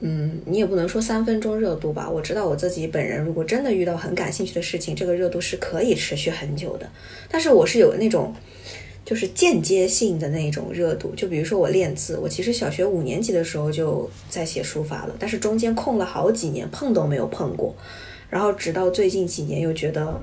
[0.00, 2.08] 嗯，你也不能说三分钟热度吧。
[2.08, 6.88] 我知道我自己本人，如果真的遇到很感兴趣的事情，这个热度是可以持续很久的。
[7.28, 8.34] 但是我是有那种，
[9.04, 11.12] 就是间接性的那种热度。
[11.14, 17.74] 就比如说我练字，我其实小学五年级的时候就在写书法了，但是中间空了好几年，碰都没有碰过。
[18.30, 20.22] 然后直到最近几年又觉得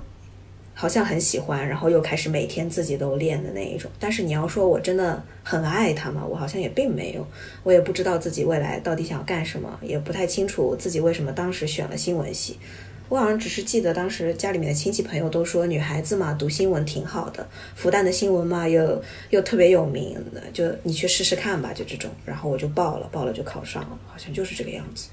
[0.79, 3.89] 好像很喜欢，然后又开始每天自己都练的那一种。
[3.99, 6.23] 但是你要说我真的很爱他吗？
[6.23, 7.27] 我好像也并没有，
[7.63, 12.59] 我也不知道自己未来到底想干什么，也不太清楚自己为什么当时选了新闻系。
[13.09, 22.11] 我好像只是记得当时家里面的亲戚朋友都说女孩子嘛读新闻挺好的，复旦的新闻嘛又又特别有名的，就你去试试看吧，就这种。
[22.23, 25.07] 然后我就报了，报了就考上了，好像就是这个样子。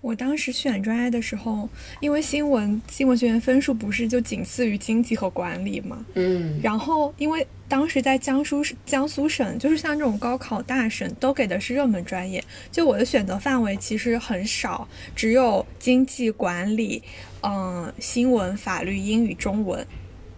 [0.00, 1.68] 我当时选专业的时候，
[2.00, 12.42] 因为新闻新闻学院分数不是就仅次于经济和管理嘛，嗯然后因为当时在江苏江苏省，就是像这种高考大省，都给的是热门专业。
[12.70, 17.02] 就我的选择范围其实很少，只有经济管理、
[17.42, 19.84] 嗯、新闻、法律、英语、中文，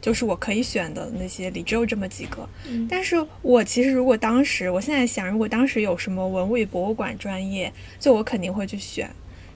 [0.01, 2.49] 就是我可以选的那些里只有这么几个。
[2.89, 7.71] 但是我其实如果当时，我现在想，如果当时有什么文物与博物馆专业，
[8.01, 9.09] 就我肯定会去选。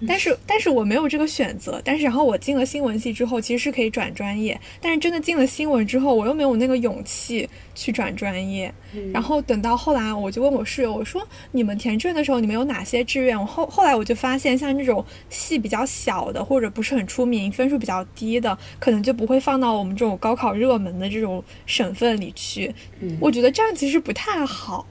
[0.06, 1.80] 但是，但是我没有这个选择。
[1.84, 4.60] 但是，然后我进了新闻系之后，其实是可以转专业。
[4.80, 8.72] 但是，真的进了新闻之后，我又没有那个勇气去转专业。
[9.12, 22.72] 然后等到后来，我就问我室友，我说：“你们填志愿的时候，你们有哪些志愿？”我后后来我就发现，像这种系比较小的，或者不是很出名、分数比较低的，可能就不会放到我们这种高考热门的这种省份里去。
[23.20, 24.86] 我觉得这样其实不太好。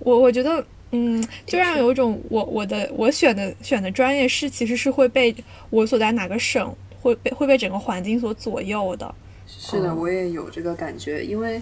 [0.00, 0.64] 我我觉得。
[0.94, 5.34] 嗯，就让有一种我我的我选的选的专业是其实是会被
[5.70, 9.12] 我所在哪个省会被会被整个环境所左右的。
[9.46, 11.60] 是的，我也有这个感觉，因为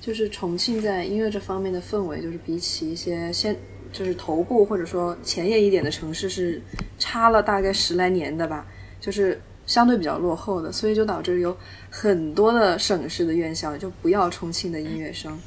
[0.00, 3.56] 就是重庆在音乐这方面的氛围，就是比起一些先
[3.92, 6.60] 就是头部或者说前沿一点的城市是
[6.98, 8.66] 差了大概十来年的吧，
[9.00, 11.56] 就是相对比较落后的，所以就导致有
[11.88, 15.38] 很多的省市的院校就不要重庆的音乐生。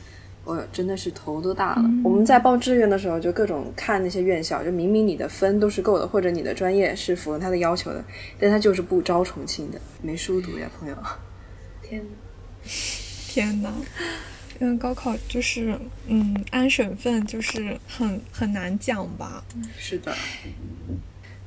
[0.48, 1.84] 我真的是头都大了。
[2.04, 8.02] 我们在报志愿的时候，就各种看那些院校，就明明你的分都是够的，或者你的专业是符合他的要求的，
[8.40, 10.96] 但他就是不招重庆的，没书读呀，朋友。
[11.84, 12.10] 天哪！
[13.28, 13.74] 天呐，
[14.60, 19.44] 因为高考就是，嗯，按省份就是很很难讲吧。
[19.78, 20.16] 是的，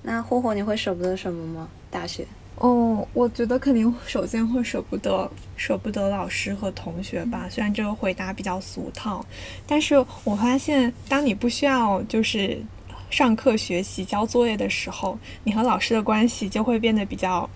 [0.03, 1.69] 那霍霍，你会舍不得什么吗？
[1.91, 2.27] 大学？
[2.61, 7.49] 哦，我觉得肯定首先会舍不得舍不得老师和同学吧。
[7.51, 9.25] 虽然这个回答比较俗套，
[9.67, 12.63] 但是我发现，当你不需要就是
[13.09, 17.49] 上课学习交作业的时候，你和老师的关系就会变得比较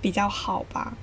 [0.00, 0.96] 比较好吧。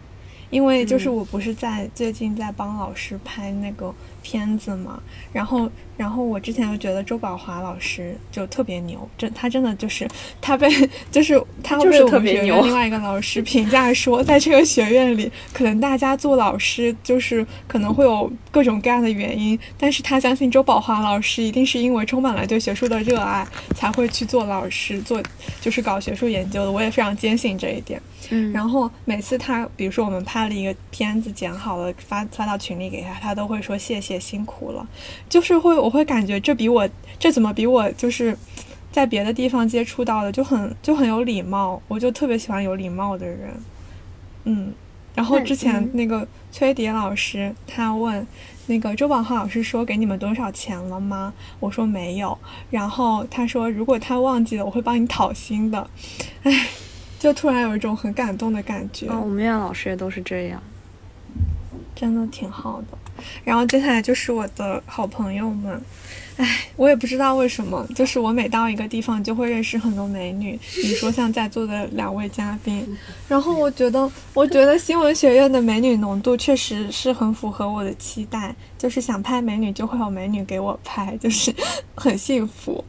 [0.49, 5.01] 因为就是我不是在最近在帮老师拍那个片子嘛，
[5.33, 10.07] 然后然后我之前就觉得周宝华老师就特别牛，真他真的就是
[10.41, 10.69] 他被
[11.11, 25.21] 就是他就是被我们特别牛学院另外一个老师评价说，在这个学院里，可能大家做老师就是可能会有各种各样的原因，但是他相信周宝华老师一定是因为充满了对学术的热爱才会去做老师，做
[25.61, 26.71] 就是搞学术研究的。
[26.71, 28.01] 我也非常坚信这一点。
[28.29, 34.87] 嗯然后每次他，比如说我们拍了一个片子，剪好了发发到群里给他，他都会说谢谢辛苦了，
[35.29, 38.37] 就是会我会感觉这比我这怎么比我就是
[38.91, 43.53] 在别的地方接触到的就很就很有礼貌，我就特别喜欢有礼貌的人，
[44.43, 44.73] 嗯。
[45.15, 48.27] 然后之前嗯那个崔迪老师他问
[48.67, 51.33] 那个周宝浩老师说给你们多少钱了吗？
[51.59, 52.37] 我说没有，
[52.69, 55.89] 然后他说如果他忘记了，我会帮你讨薪的，
[56.43, 56.67] 唉。
[57.19, 60.61] 就突然有一种很感动的感觉，哦，我们院老师也都是这样。
[61.95, 62.97] 真的挺好的。
[63.43, 65.81] 然后接下来就是我的好朋友们，
[66.35, 72.87] 唉，我也不知道为什么，就是我每到一个地方就会认识很多美女，比如说像在座的两位嘉宾。
[73.27, 81.51] 然后我觉得，我觉得新闻学院的美女浓度确实是很符合我的期待，就是想拍美女就会有美女给我拍，就是
[81.95, 82.85] 很幸福，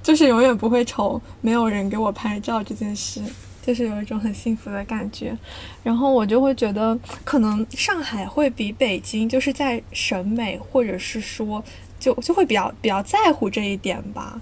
[0.00, 3.20] 就是永远不会愁没有人给我拍照这件事。
[3.68, 5.36] 就是有一种很幸福的感觉，
[5.82, 11.62] 然后我就会觉得，可能上海会比北京就是在审美或者是说，
[12.00, 14.40] 就就会比较比较在乎这一点吧。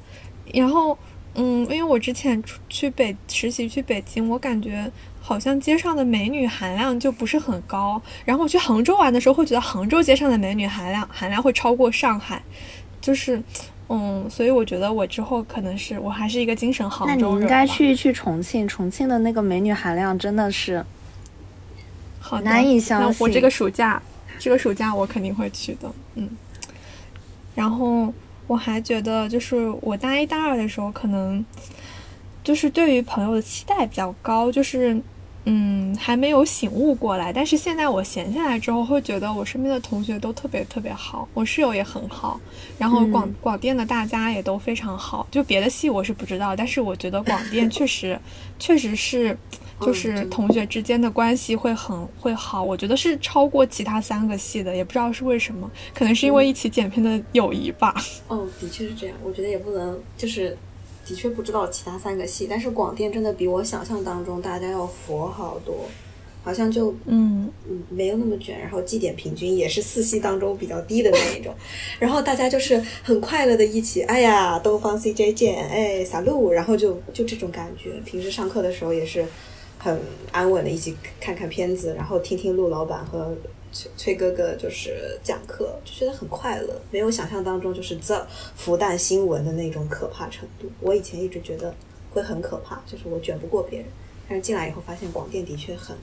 [0.55, 0.97] 然后，
[1.35, 4.89] 嗯，因为我之前去北实习去北京，我感觉
[5.21, 8.01] 好像街上的美女含量就不是很高。
[8.25, 12.41] 然后我去杭州玩的时候，会觉得杭州街上的美女含量含量会超过上海，
[13.01, 13.43] 就是。
[13.89, 17.43] 嗯，所以我觉得我之后可能是我还是一个精神杭那你州人吧。
[17.43, 20.85] 应该去去重庆，重庆的那个美女含量真的是
[22.19, 24.03] 好，难以相信那我这个暑假，
[24.39, 26.29] 这个暑假我肯定会去的，嗯。
[27.55, 28.13] 然后
[28.49, 31.45] 我还觉得，就是我大一大二的时候，可能
[32.43, 35.01] 就是对于朋友的期待比较高，就是
[35.47, 37.33] 嗯还没有醒悟过来。
[37.33, 42.39] 但是现在我闲下来之后，会觉得我身边的同学都特别特别好，我室友也很好，
[42.79, 45.27] 然后广、嗯广电的大家也都非常好。
[45.31, 48.19] 就别的系我是不知道，但是我觉得广电确实
[48.59, 49.37] 确实是。
[49.79, 57.95] 就是同学之间的关系会很会好，我觉得是超过其他三个系的，也不知道是为什么，可能是因为一起剪片的友谊吧。
[58.27, 59.15] 哦，的确是这样。
[59.23, 60.57] 我觉得也不能，就是
[61.07, 65.87] 的确不知道其他三个系，但是广电真的比我想象当中大家要佛好多，
[66.43, 71.55] 好像就嗯，嗯没有那么卷，然后绩点平均也是四系当中比较低的那一种，
[72.01, 78.01] 然后大家就是很快乐的一起，哎呀，东方 CJ 见，哎，撒路，然后就就这种感觉。
[78.05, 79.25] 平时上课的时候也是
[79.79, 79.99] 很
[80.33, 83.37] 安稳的一起看看片子，然后听听陆老板和
[83.77, 90.71] 崔崔哥哥就是讲课，就觉得很快乐，没有想象当中就是这复旦新闻的那种可怕程度。
[90.81, 91.75] 我以前一直觉得
[92.11, 93.89] 会很可怕，就是我卷不过别人，
[94.27, 95.95] 但是进来以后发现广电的确很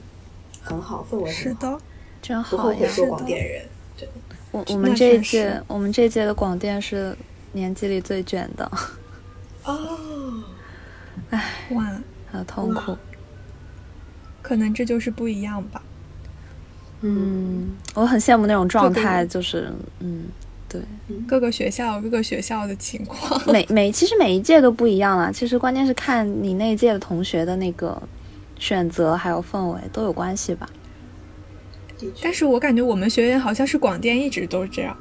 [0.62, 1.84] 很好，氛围是很好，的，
[2.22, 2.62] 真好呀！
[2.62, 3.66] 不后悔做是广电人。
[3.98, 4.08] 对，
[4.52, 7.16] 我我们这一届，我们这一届的广电是
[7.52, 8.70] 年级里最卷的，
[9.64, 10.44] 哦，
[11.70, 12.00] 哇，
[12.30, 12.96] 好痛苦。
[14.42, 15.82] 可能这就是不一样吧。
[17.06, 20.24] 嗯，我很羡慕那种状态，就是嗯，
[20.66, 20.80] 对，
[21.28, 23.38] 各个学校各个学校的情况。
[23.46, 25.30] 每 每其实每一届都不一样啦。
[25.30, 28.02] 其实关键是看你那一届的同学的那个
[28.58, 30.66] 选择还有氛围都有关系吧。
[32.22, 34.96] 但是我感觉我们学院好像是广电一直都是这样。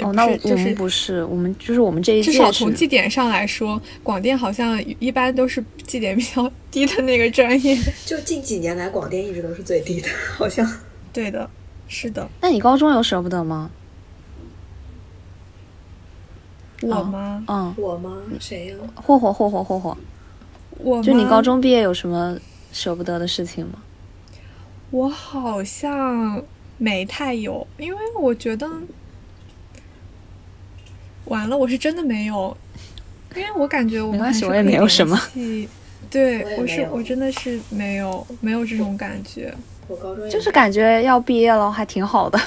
[0.00, 7.78] 哦，那我我们是就是不是，我们就是我们这一届至少从绩点上来说，广电好像一般都是绩点比较低的那个专业。
[8.04, 10.68] 就近几年来，广电一直都是最低的，好像。
[11.16, 11.48] 对的，
[11.88, 12.28] 是的。
[12.42, 13.70] 那你高中有舍不得吗？
[16.82, 17.42] 我吗？
[17.48, 18.22] 嗯，我吗？
[18.38, 19.96] 谁呀、霍霍霍霍霍霍，
[20.76, 22.38] 我就你高，中毕业有什么
[22.70, 23.78] 舍不得的事情吗？
[24.90, 26.42] 我好像
[26.76, 28.70] 没太有，因为我觉得
[31.24, 32.54] 完了，我是真的没有，
[33.34, 35.18] 因为我感觉我们没关系我也还是没有什么。
[36.10, 39.52] 对我，我是我真的是没有没有这种感觉，
[39.88, 42.38] 我高中就是感觉要毕业了，还挺好的，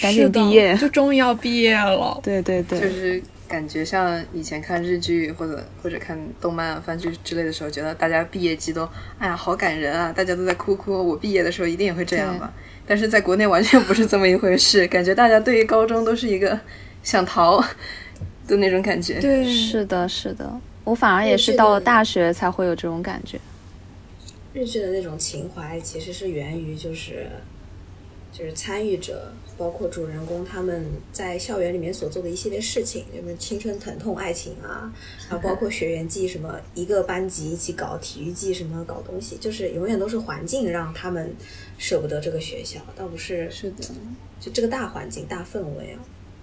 [0.00, 0.76] 赶紧毕业。
[0.76, 2.18] 就终于要毕业了。
[2.22, 8.88] 对对对，就是感觉像以前看日剧或者或者看动漫、啊、番剧之类的时候，觉得大家毕业季都
[9.18, 10.92] 哎呀好感人啊，大家都在哭哭。
[11.06, 12.52] 我毕业的时候一定也会这样吧？
[12.86, 16.58] 但是在国内完全不是这么一回事，感觉大家对于高中都是一个
[17.02, 17.62] 想逃
[18.48, 19.20] 的那种感觉。
[19.20, 20.50] 对，是的，是的，
[20.84, 23.38] 我反而也是到了大学才会有这种感觉。
[24.52, 27.28] 日剧的那种情怀，其实是源于就是
[28.32, 34.92] 就是参与者，包括主人公他们在校园里面所做的一系列事情，什么青春疼痛爱情啊，
[35.28, 41.34] 然后包括学员季什么一个班级一起搞体育季什么搞东西，就是永远都是环境让他们
[41.78, 43.84] 舍不得这个学校，倒不是是的，
[44.40, 46.00] 就这个大环境大氛围啊。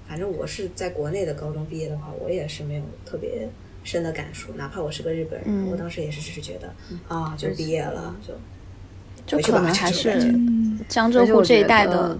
[0.07, 3.49] 反正我是在国内的高中毕业的话，我也是没有特别
[3.87, 5.71] 深的感触，哪怕我是个日本人，嗯。
[5.71, 6.73] 我当时也是只是觉得
[7.07, 8.13] 啊，就毕业了，
[9.25, 10.77] 就就可能还是嗯。
[10.89, 12.19] 江浙沪这一带的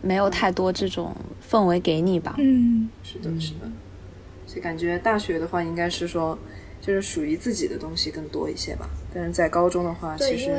[0.00, 1.14] 没有太多这种
[1.50, 2.36] 氛围给你吧。
[2.38, 3.68] 嗯，是的，是的。
[4.46, 6.38] 所以感觉大学的话，应该是说
[6.88, 8.88] 就是属于自己的东西更多一些吧。
[9.14, 10.50] 但是在高中的话，其实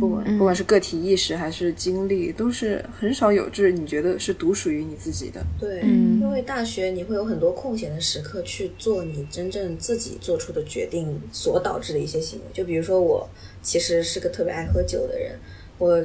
[0.00, 5.44] 不管嗯不管是个体意识还是经历，都是很少有就是你觉得是独属于你自己的。
[5.60, 12.44] 对，嗯因为大学你会有很多空闲的时刻去做你真正自己做出的决定所导致的一些行为。
[12.54, 13.28] 就比如说我
[13.60, 15.38] 其实是个特别爱喝酒的人，
[15.76, 16.02] 我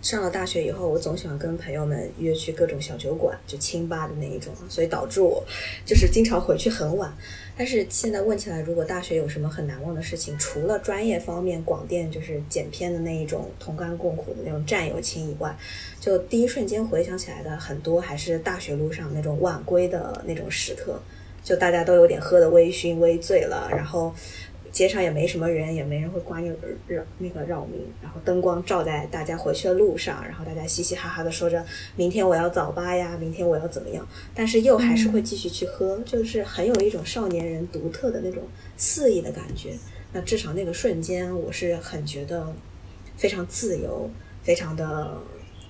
[0.00, 5.44] 上了大学以后，我总喜欢跟朋友们约去各种小酒馆，就清吧的那一种，所以导致我
[5.84, 7.12] 就是经常回去很晚。
[7.56, 15.54] 但是现在问起来，如果大学有什么很难忘的事情，除了专业方面广电就是剪片的那一种同甘共苦的那种战友情以外，
[16.00, 21.00] 就第一瞬间回想起来的很多还是大学路上那种晚归的那种时刻，
[21.42, 24.14] 就大家都有点喝得微醺、微醉了，然后
[24.70, 26.52] 街上也没什么人，也没人会刮你
[26.86, 31.64] 绕那个扰民，然后灯光照在大家回去的路上，然后大家嘻嘻哈哈的说着
[31.96, 38.42] 明天我要早八呀，明天我要怎么样，但是又还是会继续去喝，就是很有一种少年人独特的那种
[38.76, 39.74] 肆意的感觉。
[40.12, 42.54] 那至少那个瞬间，我是很觉得
[43.16, 44.10] 非常自由，
[44.42, 45.20] 非常的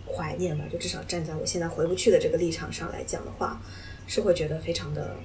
[0.07, 0.65] 怀念吧。
[0.71, 3.61] 就至少站在我现在回不去的这个立场上来讲的话，
[4.07, 5.17] 是会觉得非常的，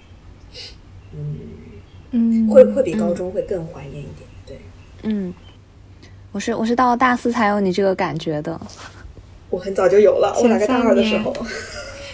[1.12, 1.40] 嗯，
[2.16, 4.30] 嗯，会会比高中会更怀念一点。
[4.46, 4.58] 对
[5.02, 5.34] 嗯，
[6.32, 8.60] 我是我是到了大四才有你这个感觉的。
[9.50, 11.36] 我很早就有了，我大概大二的时候，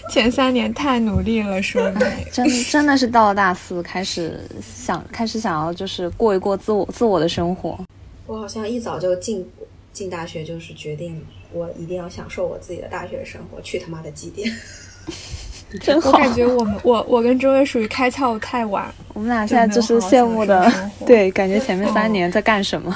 [0.10, 2.00] 前三年太努力了，说明
[2.32, 7.78] 真真的是到了大四开始想开始想要就是过一过自我自我的生活。
[8.26, 9.46] 我好像一早就进
[9.92, 11.22] 进大学，就是决定
[11.52, 14.50] 我一定要享受我自己的大学生活，去他妈的绩点。
[15.80, 16.12] 真好。
[16.12, 20.72] 我，感觉我们 我我跟周月属于开窍太晚，我们俩现在就是羡慕的
[21.06, 22.96] 对，感觉前面三年在干什么？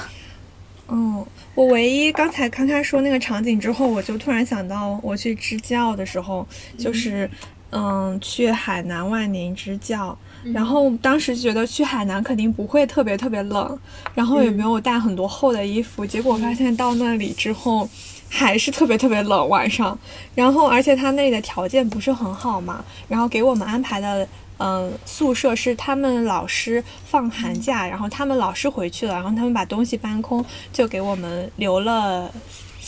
[0.90, 6.48] 嗯，我唯一刚才康康说那个场景之后，我就突然想到，我去支教的时候，
[6.78, 7.30] 就是
[7.72, 8.20] 嗯。
[8.22, 10.16] 去海南万宁支教，
[10.54, 13.80] 然后当时觉得去海南肯定不会特别特别冷，
[14.14, 17.90] 然后也没有带很多厚的衣服，结果发现到那里之后。
[18.36, 19.96] 还是特别特别冷晚上，
[20.34, 24.28] 然后而且他那里的条件不是很好嘛，然后给我们安排的
[24.58, 32.32] 嗯、宿舍是他们老师放寒假，然后他们老师回去了，然后他们把东西搬空，就给我们留了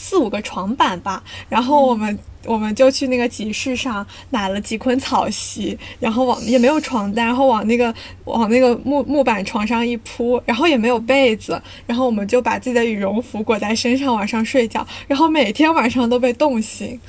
[0.06, 2.20] 四五个床板吧，然后我们。
[2.47, 7.91] 我们就去那个集市上买了几捆草席，然后往也没有床单，然后往那个
[8.26, 16.99] 往那个木木板床上一铺，然后也没有被子，然后我们就把自己的羽绒服裹在身上晚上睡觉，然后每天晚上都被冻醒，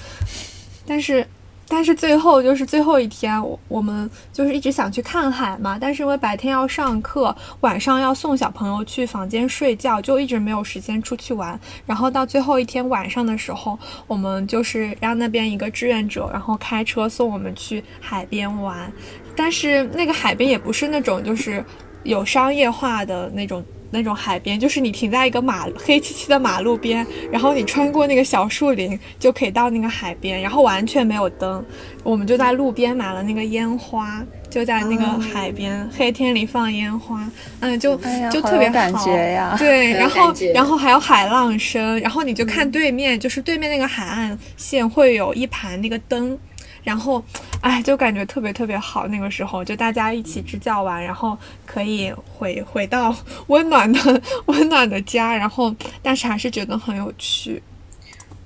[0.87, 1.27] 但是。
[1.69, 11.59] 但是最后就是最后一天，我我们就是一直想去看海嘛，但是因为白天要上课，晚上要送小朋友去房间睡觉，就一直没有时间出去玩。
[11.85, 18.91] 然后到最后一天晚上的时候，我们就是让那边一个志愿者，然后开车送我们去海边玩。
[19.35, 21.65] 但是那个海边也不是那种就是
[22.05, 23.65] 有商业化的那种。
[23.91, 31.65] 那种海边，就是你停在一个马黑漆漆的马路边，然后你穿过那个小树林，就可以到那个海边，然后完全没有灯，
[32.03, 37.29] 我们就在路边买了那个烟花，就在那个海边黑天里放烟花，
[37.61, 37.97] 嗯，就
[38.31, 46.39] 就特别好，感觉呀，对， 然后然后还有海浪声，然后你就看对面，就是对面那个海岸线会有一排那个灯。
[46.87, 47.21] 然后，
[47.61, 49.09] 哎，就感觉特别特别好。
[49.09, 53.13] 那个时候，就大家一起支教完，然后可以回回到
[53.49, 55.37] 温暖的 温暖的家。
[55.37, 57.61] 然后，但是还是觉得很有趣。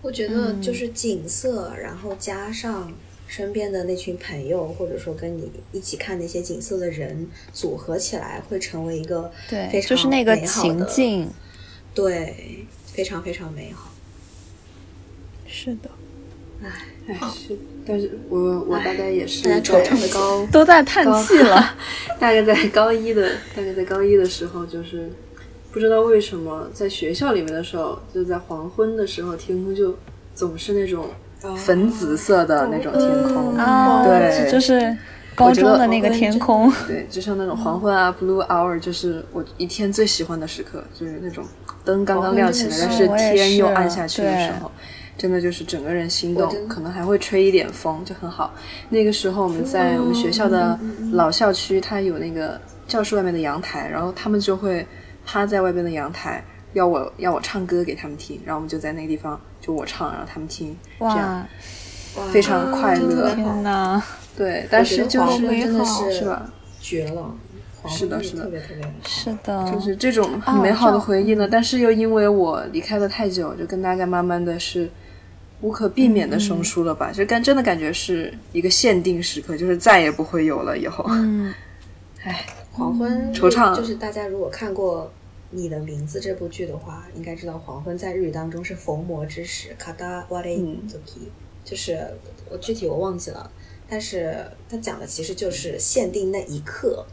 [0.01, 2.91] 我觉得就是景色，然后加上
[3.28, 11.30] 身边的那群朋友，或者说跟你一起看那些景色的人组合起来，会成为一个对，非常就是那个情境，
[11.95, 13.91] 对，非常非常美好。
[15.47, 15.91] 是的，
[16.62, 16.70] 哎
[17.07, 17.59] 哎是。
[17.91, 18.38] 但是我
[18.68, 19.61] 我大概也是在
[20.12, 21.74] 高 都在叹气了，
[22.20, 25.11] 大概在高一的大概在高一的时候，就是
[25.72, 29.99] 不知道为什么在学校里面的时候，就在黄昏的时候，天空就
[30.36, 31.07] 总是那种
[31.57, 33.57] 粉紫色的那种天空，
[34.05, 34.97] 对，就是
[35.34, 41.45] 高中的那个天空，对，就像那种黄昏啊，blue hour，就是我一天最喜欢的时刻，就是那种
[41.84, 44.70] 灯刚刚亮起来，但是天又暗下去的时候。
[45.20, 48.54] 真的就是整个人心动，可能还会吹一点风，就很好。
[48.88, 50.78] 那个时候我们在我们学校的
[51.12, 52.58] 老校区，它有那个
[52.88, 54.86] 教室外面的阳台，然后他们就会
[55.26, 56.42] 趴在外边的阳台，
[56.72, 61.46] 要我要我唱歌给他们听，然后我们就在那个地方就我唱，然后他们听，这样
[62.32, 63.34] 非常快乐。
[63.34, 64.02] 天呐，
[64.34, 66.50] 对，但是就是真的是是吧？
[66.80, 67.34] 绝了，
[67.86, 71.46] 是的，是的，特别特别是的，就是这种很美好的回忆呢。
[71.46, 74.90] 但是又因为我离开的太久，就跟大家慢慢的是。
[75.61, 77.12] 无可避免的生疏了吧？
[77.12, 80.76] 就感真的感觉是一个限定时刻，就是再也不会有了。
[80.76, 81.52] 以后，嗯，
[82.22, 83.76] 唉，黄昏惆怅。
[83.76, 85.04] 就是大家如果看过
[85.50, 89.74] 《你的名字》这部剧的话，应该知道黄昏在日语当中是逢魔之时。
[89.78, 90.56] 卡达瓦雷
[90.88, 91.28] 佐基，
[91.64, 91.98] 就是
[92.50, 93.50] 我具体我忘记了，
[93.88, 97.04] 但是他讲的其实就是限定那一刻。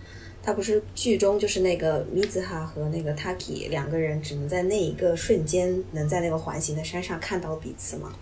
[0.42, 8.14] 他不是剧中就是那个米子哈和那个 Taki 两个人只能在那一个瞬间能在那个环形的山上看到彼此吗？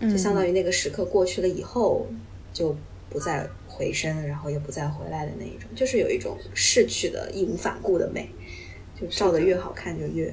[0.00, 2.06] 就相当于那个时刻过去了以后，
[2.52, 2.74] 就
[3.08, 8.30] 不再回身，然后也不再回来的那一种，就是有一种逝去的义无反顾的美，
[8.98, 10.32] 就照的越好看就越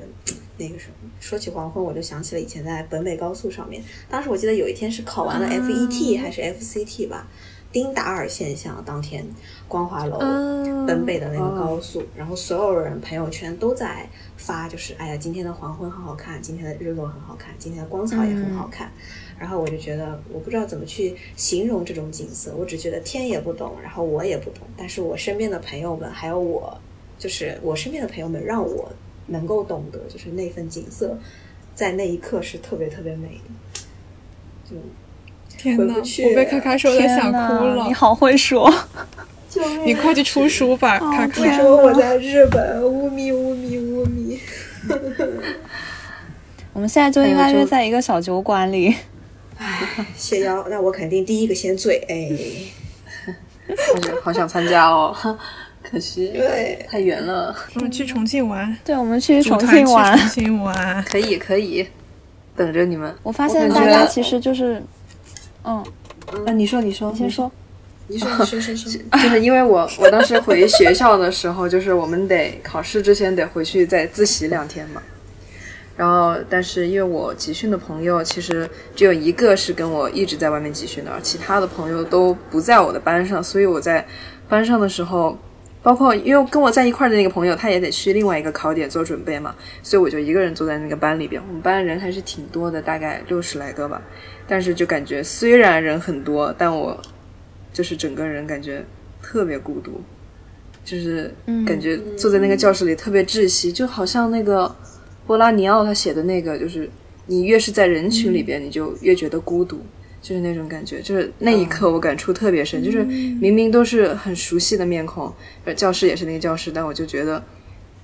[0.58, 1.10] 那个什么。
[1.20, 7.28] 说起黄昏，我就想起了以前在本北高速上面，当时我记得有一天是考完了 FET 还是 FCT 吧，
[7.72, 9.26] 丁达尔现象当天，
[9.68, 10.18] 光华楼
[10.88, 14.08] 奔北的那个高速，然后所有人朋友圈都在
[14.38, 18.92] 发，就是哎呀，今天的黄昏很好看，今天的日落很好看，今天的光草也很好看。
[19.38, 26.76] 然后我就觉得，我不知道怎么去形容这种景色，我只觉得天也不懂，然后我也不懂，但是我身边的朋友们，还有我，
[27.20, 28.92] 就是我身边的朋友们，让我
[29.28, 31.16] 能够懂得，就是那份景色，
[31.76, 33.82] 在那一刻是特别特别美的。
[34.68, 34.76] 就
[35.58, 37.86] 天哪，我被卡卡说的想哭了。
[37.88, 38.72] 你好会说，
[39.86, 41.58] 你快去出书吧，卡卡。
[41.58, 44.40] 说我在日本，乌咪乌咪乌咪。
[46.74, 48.96] 我们现在就应该约在一个小酒馆里。
[49.58, 51.98] 哎，谢邀，那我肯定第一个先醉。
[52.08, 52.30] 哎，
[53.76, 55.16] 好想好想参加哦，
[55.82, 57.56] 可惜对太远了。
[57.74, 61.88] 我们去重庆玩，对，我们去重庆玩，重庆玩可以可以，
[62.56, 63.12] 等着你们。
[63.24, 64.80] 我发现大家其实就是，
[65.68, 65.84] 嗯，
[66.46, 67.52] 那你说你说你先说，
[68.08, 75.02] 你说你说说说， 就是因为我我当时回学校的时候，就是我们得考试之前得回去再自习两天嘛。
[75.98, 84.06] 然后，但是因为我集训的朋友其实只有一个是跟我一直在外面集训的，其他的朋友都不在我的班上，所以我在
[84.48, 85.36] 班上的时候，
[85.82, 91.42] 包括因为跟我在一块的那个朋友，他也得去另外一个考点做准备嘛，所以我就一个人坐在那个班里边。
[91.48, 94.00] 我们班人还是挺多的，大概六十来个吧，
[94.48, 97.00] 但是就感觉虽然人很多，但我
[97.74, 98.86] 就是整个人感觉
[99.22, 100.02] 特别孤独，
[100.86, 101.34] 就是
[101.66, 104.76] 感觉坐在那个教室里特别窒息，就好像那个。
[105.26, 106.90] 波拉尼奥他写的那个就是
[107.26, 109.82] 你越是在人群里边，你就越觉得孤独，
[110.22, 111.02] 就是那种感觉。
[111.02, 115.30] 就是那一刻我感触特别深，就是明明都是很熟悉的面孔，
[115.66, 117.44] 呃，教室也是那个教室，但我就觉得，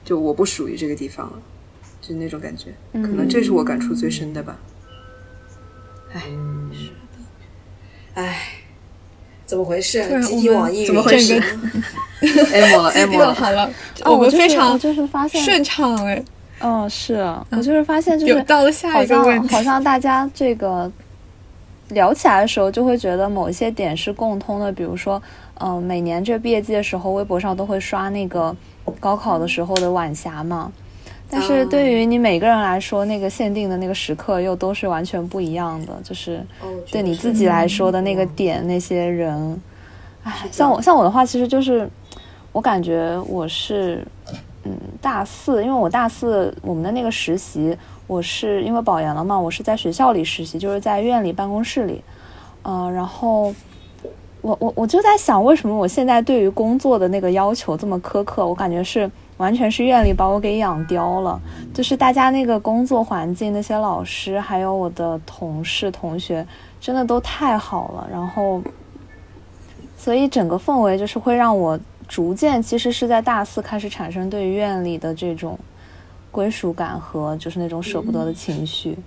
[0.04, 1.42] 就我不属于这个地方了，
[2.02, 2.74] 就那种感觉。
[2.92, 4.60] 可能这是我感触最深的吧。
[6.14, 6.22] 唉，
[8.14, 8.40] 唉，
[9.46, 10.22] 怎么回事？
[10.22, 11.42] 集体网易云怎么回事
[12.22, 13.34] ？emo 了， emo 了。
[13.34, 13.70] 好了，
[14.06, 16.24] 哦我们非常就是发现顺畅哎，
[16.60, 17.16] 嗯，是
[17.50, 20.92] 我就是发现，就是到了下好一个问题，像好像大家这个
[21.90, 25.22] 聊起来的时候，就会觉得某一些点是共通的，比如说，
[25.60, 28.56] 嗯、每年这毕业季的时候，微博上都会刷那个
[29.00, 30.72] 高考的时候的晚霞嘛。
[31.34, 36.46] 但是对于你每个人来说，那个限定的那个时刻又都是完全不一样的，就是
[36.92, 39.62] 对你自己来说的那个点，那些人，
[40.24, 41.90] 唉，像我像我的话，其实就是
[42.52, 44.06] 我感觉我是，
[44.64, 44.72] 嗯，
[45.02, 47.76] 大四，因为我大四我们的那个实习，
[48.06, 52.04] 我是因为保研了嘛，我是在学校里实习，就是在院里办公室里，
[52.62, 53.54] 嗯、然后
[54.42, 58.46] 我我我就在想，为什么我现在对于工作的那个要求这么苛刻？
[58.46, 61.42] 我感觉是完全是院里把我给养刁了，
[61.74, 66.46] 就是大家那个工作环境，那些老师还有我的同事同学，
[66.80, 68.62] 真的都太好了，然后。
[69.96, 71.80] 所以整个氛围就是会让我
[72.10, 75.58] 逐渐，其实是在大四开始产生对于院里的这种
[76.30, 78.98] 归属感和就是那种舍不得的情绪。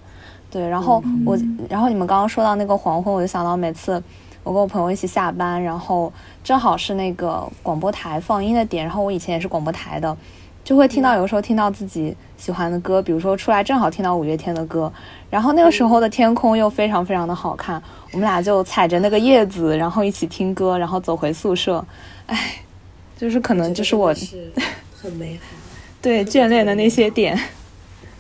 [0.51, 4.03] 对，然后我，然后你们刚刚说到那个黄昏，我就想到每次
[4.47, 6.13] 我跟我朋友一起下班，然后
[6.45, 10.17] 正好是那个广播台放音的点，然后我以前也是广播台的，
[10.63, 14.93] 就会听到有时候听到自己喜欢的歌，比如说出来正好听到五月天的歌，
[15.29, 17.83] 然后那个时候的天空又非常非常的好看，
[18.13, 21.85] 我们俩就踩着那个叶子，然后一起听歌，然后走回宿舍，
[22.27, 22.63] 哎，
[23.17, 24.53] 就是可能就是我是
[24.95, 25.57] 很美好，
[26.01, 27.37] 对眷恋的那些点。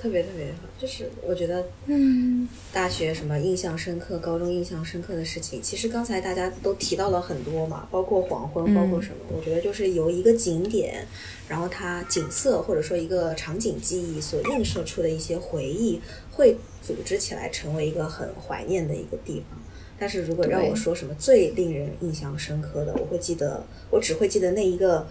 [0.02, 0.65] 特别特别好。
[0.78, 9.16] 就是我觉得，嗯，大学什么印象深刻，高中印象深刻的事情，其实刚才大家都提到了很多嘛，包括黄昏，包括什么？
[9.34, 11.06] 我觉得就是由一个景点，
[11.48, 15.98] 然后它景色或者说一个场景记忆所映射出的一些回忆，
[16.30, 19.58] 会组织起来成为一个很怀念的一个地方。
[19.98, 25.06] 但是如果让我说什么最令人印象深刻的，我会记得，我只会记得那一个，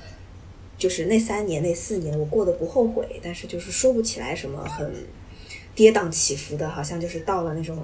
[0.78, 4.94] 就是那三年、那四年，我过得不后悔，但是就是说不起来什么很
[5.76, 7.78] 跌宕起伏的，好像就是到了那种。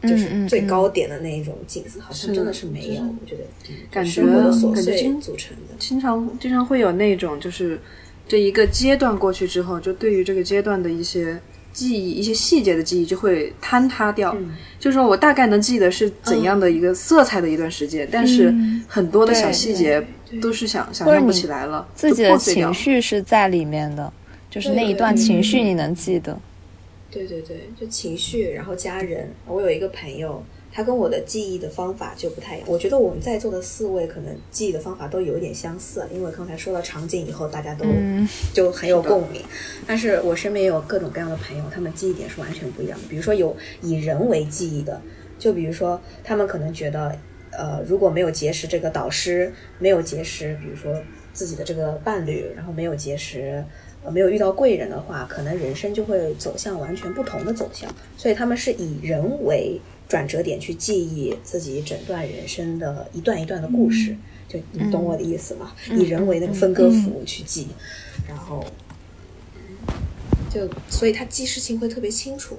[0.00, 3.02] 就是最高点的那一种景色，好像真的是没有。
[3.02, 5.74] 我觉得，嗯感觉生活的琐碎感觉经组成的。
[5.76, 7.80] 经常经常会有那种，就是
[8.28, 11.40] 这一个阶段过去之后，就对于这个阶段的一些
[11.72, 14.32] 记忆、一些细节的记忆就会坍塌掉。
[14.38, 18.54] 嗯就是说我大概能记得是怎样的一个色彩的一段时间，但是
[18.86, 20.06] 很多的小细节
[20.40, 24.12] 都是想想象不起来了，自己的情绪是在里面的，
[24.48, 26.38] 就是那一段情绪你能记得。
[27.10, 29.30] 对对对，就情绪，然后家人。
[29.46, 32.68] 我有一个朋友，他跟我的记忆的方法就不太一样。
[32.68, 39.40] 我觉得我们在座的四位可能记忆的方法都有一点相似，因为刚才说到场景以后，大家都嗯就很有共鸣。
[39.86, 43.08] 但是我身边也有各种各样的朋友，他们记忆点是完全不一样的。
[43.08, 45.00] 比如说有以人为记忆的，
[45.38, 47.18] 就比如说他们可能觉得，
[47.52, 50.94] 呃，如果没有结识这个导师，没有结识，比如说
[51.32, 53.64] 自己的这个伴侣，然后没有结识。
[54.04, 57.92] 呃，没有遇到贵人的话，可能人生就会走向完全不同的走向。
[58.16, 64.16] 所以他们是以人为转折点去记忆自己整段人生的一段一段的故事。
[64.48, 65.72] 就你懂我的意思吗？
[65.90, 67.66] 以人为那个分割符去记，
[68.26, 68.64] 然后
[70.48, 72.58] 就所以他记事情会特别清楚，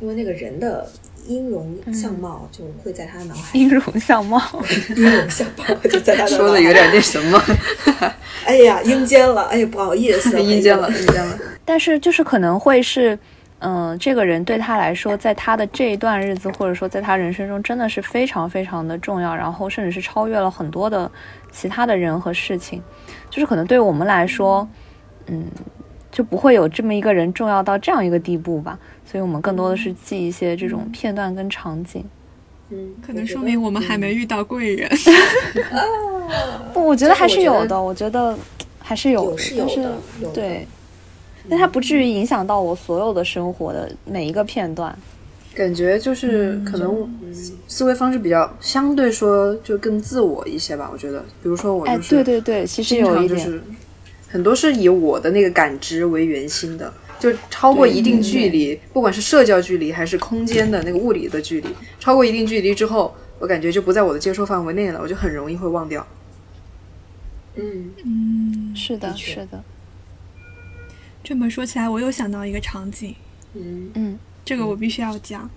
[0.00, 0.90] 因为那个人的
[1.26, 3.58] 音容相貌就会在他的脑海。
[3.58, 4.40] 音容相貌，
[4.96, 6.52] 音容相貌就在他的说脑海。
[6.54, 7.42] 的有点那什么，
[8.44, 11.38] 哎呀阴间了，哎呀不好意思， 阴间了，阴间了。
[11.64, 13.18] 但是就是可能会是，
[13.60, 21.10] 嗯、这个人对他来说，在他的这一段日子，或者说在他人生中，真的是非常非常的重要，然后甚至是超越了很多的
[21.52, 22.82] 其他的人和事情。
[23.28, 24.66] 就是可能对我们来说，
[25.26, 25.44] 嗯，
[26.10, 28.78] 就不会有这么一个人重要到这样一个地步吧。
[29.04, 32.04] 所以我们更多的是记一些这种片段跟场景。
[32.70, 34.88] 嗯，可能说明我们还没遇到贵人。
[36.72, 38.38] 不，我觉得还是有的，我觉得
[38.78, 39.92] 还是有是有但是的，
[40.32, 40.66] 对，
[41.48, 44.96] 但它不至于影响到我所有的生活的每一个片段。
[45.52, 47.12] 感觉就是可能
[47.66, 53.60] 思维方式比较相对说就更自我一些吧，我觉得，比如说我哎，就是对对对，其实有一点，就是
[54.30, 61.68] 很多是以我的那个感知为圆心的，就超过一定距离，不管是社交距离还是空间的那个物理的距离，
[61.98, 66.06] 超过一定距离之后，我感觉就不在我的接受范围内了，我就很容易会忘掉。
[67.56, 69.62] 嗯嗯是的，是的，
[71.22, 73.14] 这么说起来，我又想到一个场景，
[73.54, 73.90] 嗯。
[73.94, 74.18] 嗯。
[74.42, 75.48] 这个我必须要讲，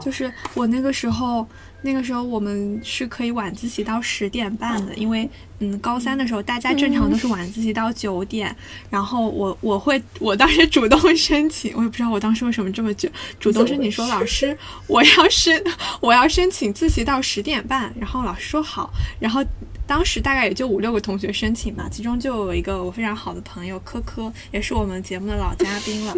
[0.00, 1.46] 就是我那个时候，
[1.82, 5.28] 那个时候我们是可以晚自习到十点半的，因为
[5.60, 8.54] 嗯，高三的时候大家正常都是晚自习到九点，
[8.90, 13.08] 然后我我会我当时主动申请，我也不知道我当时为什么这么久
[13.38, 14.56] 主动申请说老师
[14.86, 15.62] 我要申
[16.00, 19.44] 我要申请自习到十点半，然后老师说好，然后
[19.86, 26.16] 当时大概也就五六个同学申请吧，其中就有一个我非常好的朋友科科，也是我们节目的老嘉宾了。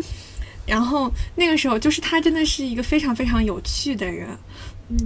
[0.67, 4.29] 然后那个时候，就是他真的是一个非常非常有趣的人，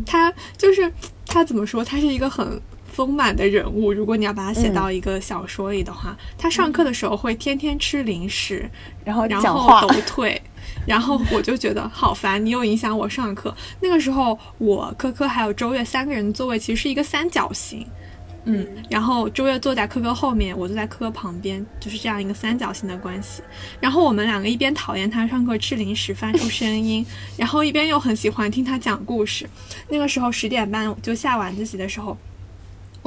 [0.06, 0.90] 他就是
[1.26, 3.92] 他怎么说，他是一个很丰满的人物。
[3.92, 8.68] 如果你要把他写到一个小说里的话，他上课的时候会天天吃零食，
[9.04, 10.40] 然后然后抖腿，
[10.86, 13.54] 然后我就觉得好烦，你又影响我上课。
[13.80, 17.86] 那个时候，我科科还有周月三个人的座位其实是一个三角形。
[18.45, 23.43] 嗯，然后周月坐在科科后面，我坐在科科旁边，就是这样一个三角形的关系。
[23.80, 27.05] 然后我们两个一边讨厌他上课吃零食发出声音，
[27.36, 29.49] 然后一边又很喜欢听他讲故事。
[29.88, 32.16] 那个时候十点半就下晚自习的时候，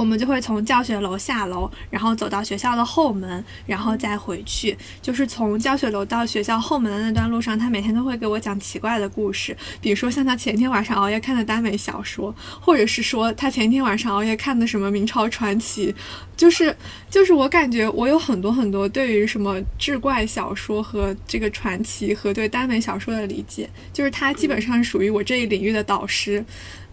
[0.04, 4.78] 我们就会从教学楼下楼，然后走到学校的后门，然后再回去。
[5.02, 15.96] 就是从教学楼到学校后门的那段路上，他每天都会给我讲奇怪的故事，比如说像他前天晚上熬夜看的耽美小说，或者是说他前天晚上熬夜看的什么明朝传奇。
[16.36, 16.76] 就是
[17.10, 26.44] 就是我感觉我有很多很多对于什么志怪小说和这个传奇和对耽美小说的理解，就是他基本上属于我这一领域的导师。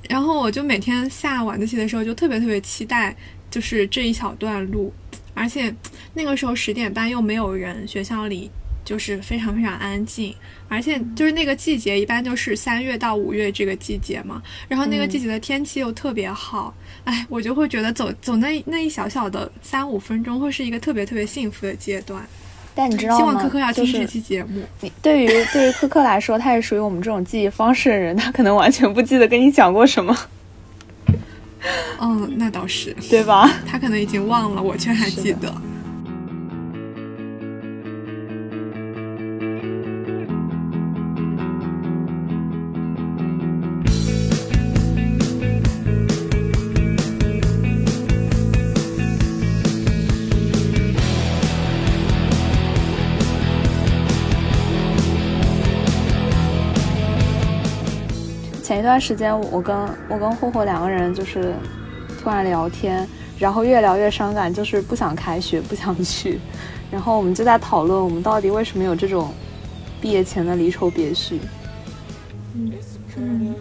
[0.09, 3.15] 然后我就每天下晚自习的时候就特别特别期待，
[3.51, 4.93] 就是这一小段路，
[5.35, 5.75] 而且
[6.15, 8.51] 那个时候十点半又没有人，学校里
[8.85, 10.35] 就是非常非常安静，
[10.69, 16.75] 而且就是那个季节一般就是三月到五月这个季节嘛，然后那个季节的天气又特别好，
[17.05, 22.27] 哎，我就会觉得走走那那一小小的三五分钟会是一个特别特别幸福的阶段。
[22.75, 23.17] 但你知道吗？
[23.19, 24.63] 希望科科要听这就是期节目。
[24.81, 30.17] 你对于对于科科来说，他是属于我们这种记忆方式的人，他可能完全不记得跟你讲过什么，
[32.01, 33.51] 嗯，那倒是，对吧？
[33.67, 35.53] 他可能已经忘了，我却还记得。
[58.81, 59.77] 一段时间，我跟
[60.09, 61.55] 我跟霍霍两个人就是
[62.19, 63.07] 突然聊天，
[63.39, 66.41] 然后越聊越伤感，就是不想开学，不想去，
[66.91, 69.35] 然后我们就在讨论我们到底为什么有这种
[70.01, 71.39] 毕业前的离愁别绪。
[73.17, 73.55] 嗯，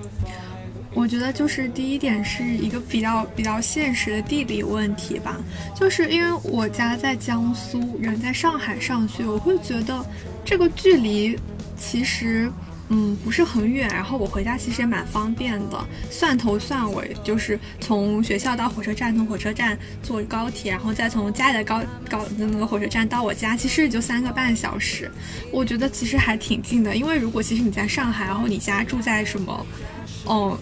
[0.93, 5.35] 我觉得就是第一点是一个比较比较现实的地理问题吧，
[5.75, 10.05] 就是因为我家在江苏，人在上海上学，我会觉得
[10.45, 11.37] 这个距离
[11.77, 12.49] 其实。
[12.89, 25.09] 嗯，不是很远，然后我回家其实也蛮方便的，算头算尾，就是从学校到火车站，从火车站坐高铁，然后再从家里的高高的那个火车站到我家，其实也就三个半小时，
[25.51, 26.95] 我觉得其实还挺近的。
[26.95, 29.65] 因为如果其实你在上海，然后你家住在什么，
[30.25, 30.57] 哦。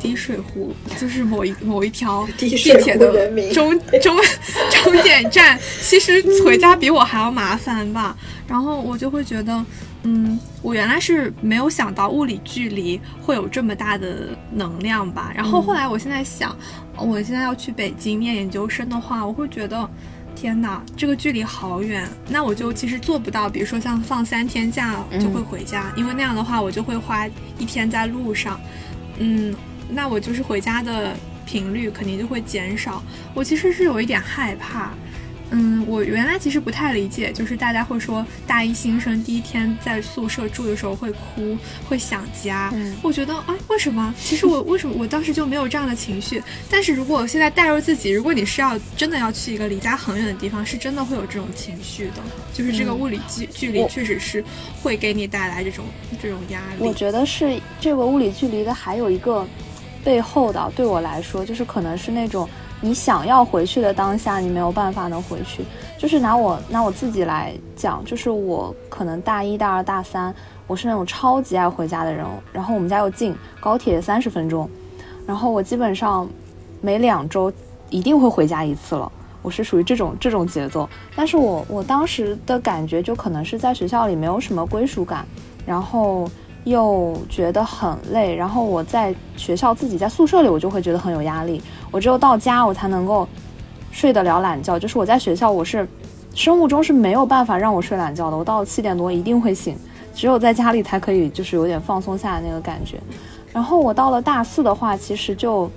[0.00, 4.16] 滴水湖就是某一某一条地铁的终终
[4.70, 8.16] 终点站，其实回家比我还要麻烦吧。
[8.46, 9.66] 然后我就会觉得，
[10.02, 15.32] 嗯，我原来是没有想到物理距离会有这么大的能量吧。
[15.34, 16.56] 然后后来我现在想，
[16.96, 19.88] 我现在要去北京念研究生的话，我会觉得，
[20.34, 22.08] 天哪，这个距离好远。
[22.28, 27.26] 那我就其实做不到，比如说像放三天假就会回家，因为那样的话我就会花
[27.58, 28.60] 一天在路上，
[29.18, 29.54] 嗯。
[29.90, 33.02] 那我就是回家的频率肯定就会减少。
[33.32, 34.90] 我其实是有一点害怕，
[35.50, 41.56] 嗯，我原来其实不太理解，就是大家会说大一新生第一天在宿舍住的时候会哭，
[41.88, 42.70] 会想家。
[42.74, 44.14] 嗯，我觉得啊，为什么？
[44.20, 46.42] 其实我 为什么我当时就没有这样的情绪？
[46.70, 52.22] 但是如果我现在带入自己，如果你是要真的要去一个离家很远的地方，是真的会有这种情绪的。
[52.52, 54.44] 就是这个物理距距离确实是
[54.82, 55.84] 会给你带来这种
[56.22, 56.86] 这种压力。
[56.86, 59.46] 我觉得是这个物理距离的还有一个。
[60.04, 62.48] 背后的对我来说，就是可能是那种
[62.80, 65.64] 你想要回去的当下，你没有办法能回去。
[65.98, 70.32] 就是拿我拿我自己来讲，就是我可能大一大二大三，
[70.66, 72.24] 我是那种超级爱回家的人。
[72.52, 74.68] 然后我们家又近，高铁三十分钟，
[75.26, 76.28] 然后我基本上
[76.80, 77.52] 每两周
[77.90, 79.10] 一定会回家一次了。
[79.42, 80.88] 我是属于这种这种节奏。
[81.16, 85.26] 但是我我当时的感觉就可能是在学校里没有什么归属感，
[85.66, 86.30] 然后。
[86.64, 91.62] 又觉得很累，然后我在学校自己在宿舍里，我就会觉得很有压力。
[91.90, 93.26] 我只有到家，我才能够
[93.90, 94.78] 睡得了懒觉。
[94.78, 95.86] 就是我在学校，我是
[96.34, 98.36] 生物钟是没有办法让我睡懒觉的。
[98.36, 99.76] 我到了七点多一定会醒，
[100.14, 103.00] 只有在家里才可以，就是有点放松下来那个感觉。
[103.52, 105.68] 然后我到了大四的话，其实就，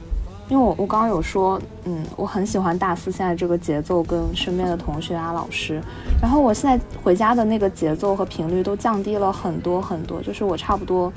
[0.50, 5.82] 因为我我刚刚有说，嗯，我很喜欢大四现在这个节奏跟身边的同学啊、老师。
[6.22, 11.12] 然后我现在回家的那个节奏和频率都降低了很多很多，就是我差不多，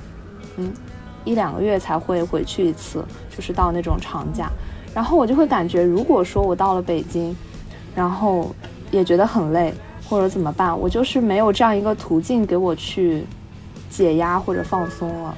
[0.57, 0.73] 嗯，
[1.25, 4.49] 一两个月才会回去一次，就是到那种长假。
[4.95, 7.35] 然后我就会感觉，如果说我到了北京，
[7.95, 8.55] 然后
[8.91, 9.75] 也觉得很累
[10.09, 13.25] 或者怎么办，我就是没有这样一个途径给我去
[13.91, 15.37] 解压或者放松了。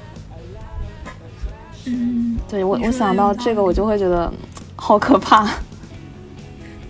[1.86, 4.32] 嗯，对我，我想到这个，我就会觉得
[4.74, 5.48] 好可怕。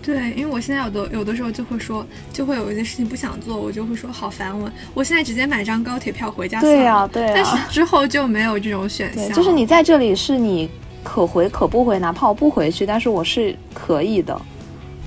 [0.01, 6.77] 对，因为我现在有的有的时候就会说，就会有一些事情不想做，我就会说好烦我，我现在直接买张高铁票回家算了。
[6.77, 9.35] 对呀对呀但是之后就没有这种选对，项。
[9.35, 10.69] 就是你在这里是你
[11.03, 14.41] 可回可不回，哪怕我不回去，但是我是可以的。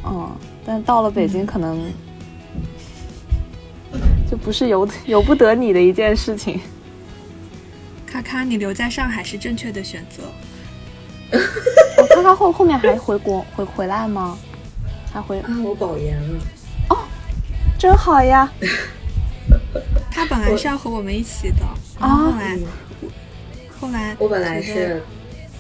[0.05, 0.31] 嗯，
[0.65, 1.93] 但到了北京，可能
[4.31, 6.61] 就不是由由不得你的一件事情。
[8.07, 10.23] 咔咔，你留在上海是正确的选择。
[11.99, 14.37] 我看看后后面还回国回回来吗？
[15.13, 16.41] 还回，啊，我保研了。
[16.89, 16.97] 哦
[17.79, 18.51] 真好呀！
[20.11, 21.57] 他本来是要和我们一起的，
[21.99, 22.59] 然啊后后来
[23.81, 25.03] 后来我本来是，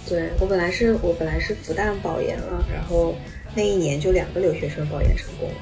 [0.08, 3.14] 对我本来是我本来是复旦保研了，然后
[3.54, 5.54] 那一年就两个留学生保研成功了，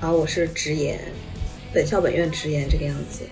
[0.00, 0.98] 然后我是直研，
[1.72, 3.24] 本校本院直研这个样子，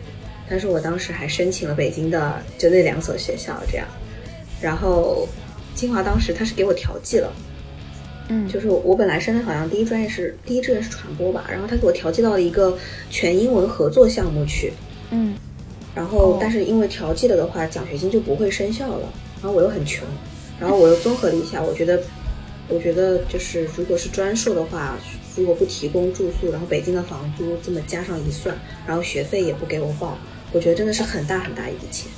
[0.48, 3.86] 但是我当时还申请了北京的就那两所学校这样，
[4.60, 5.28] 然后
[5.74, 7.32] 清华当时他是给我调剂了。
[8.28, 12.78] 嗯，就是我我本来申的好像第一专业是第一志愿是传播吧，然后他给我调剂到了一个
[13.10, 14.72] 全英文合作项目去，
[15.10, 15.34] 嗯。
[15.94, 16.38] 然后哦。
[16.40, 19.12] 但是因为调剂了的话，奖学金就不会生效了，
[19.42, 20.06] 然后我又很穷，
[20.60, 22.00] 然后我又综合了一下，我觉得
[22.68, 24.96] 我觉得就是如果是专硕的话，
[25.36, 30.16] 如果不提供住宿，然后北京的房租这么加上一算，然后学费也不给我报，
[30.52, 32.08] 我觉得真的是很大很大一笔钱，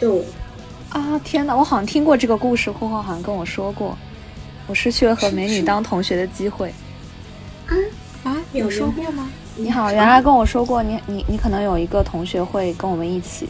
[0.00, 0.24] 就
[0.88, 1.54] 啊，天哪！
[1.54, 3.98] 我好像听过这个故事，霍霍好像跟我说过，
[4.66, 6.72] 我失去了和美女当同学的机会。
[8.22, 9.28] 啊，有说过吗？
[9.56, 13.48] 你好，原来跟我说过，你你你可能有一个同学会跟我们一起。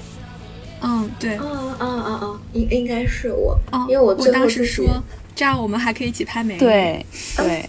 [0.84, 1.44] 嗯，对，啊
[1.78, 5.02] 啊啊啊，应应该是我，哦，因为我最后当时说，
[5.34, 7.06] 这样我们还可以一起拍美女。，对
[7.36, 7.68] 对，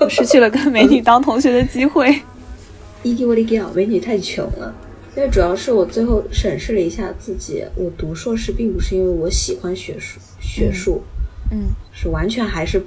[0.00, 2.22] 我失去了跟美女当同学的机会。
[3.02, 4.74] 伊蒂沃利给奥美女太穷了。
[5.16, 11.02] 因为主要是我最后审视了一下自己，我读硕士并不是因为我喜欢学术，学术、
[11.50, 12.80] 嗯是完全还是，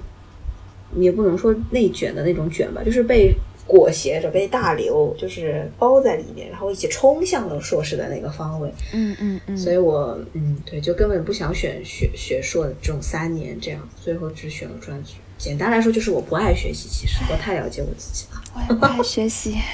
[0.95, 3.35] 也不能说内卷的那种卷吧，就是被
[3.71, 8.69] 裹挟着，被大流就是包在里面，然后一起冲向了硕士的那个方位。
[8.91, 15.13] 嗯嗯嗯，所以我嗯对，就根本不想选学学硕的这种三年这样，最后只选了专职。
[15.37, 18.41] 简单来说就是我不爱学习，其实我太了解我自己了。
[18.53, 19.55] 我也不爱学习。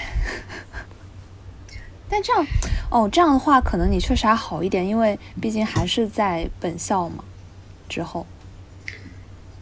[2.07, 2.45] 但这样，
[2.91, 7.23] 哦，这样的话，可能你确实还好一点，因为毕竟还是在本校嘛。
[7.89, 8.27] 之后，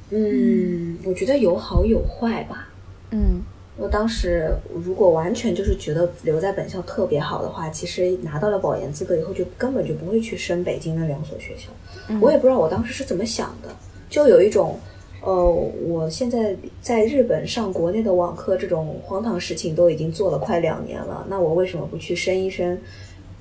[0.10, 2.68] 嗯，我觉得有好有坏吧。
[3.12, 3.42] 嗯
[3.78, 4.50] 我当时
[4.84, 11.70] 如果完全就是觉得留在本校特别好的话，其实拿到了保研资格以后，就根本就不会去升北京的两所学校。
[12.08, 13.70] 嗯我也不知道我当时是怎么想的，
[14.10, 14.80] 就有一种，
[15.22, 22.78] 呃，我现在在日本上国内的网课这种荒唐事情都已经做了快两年了，那我为什么不去升一升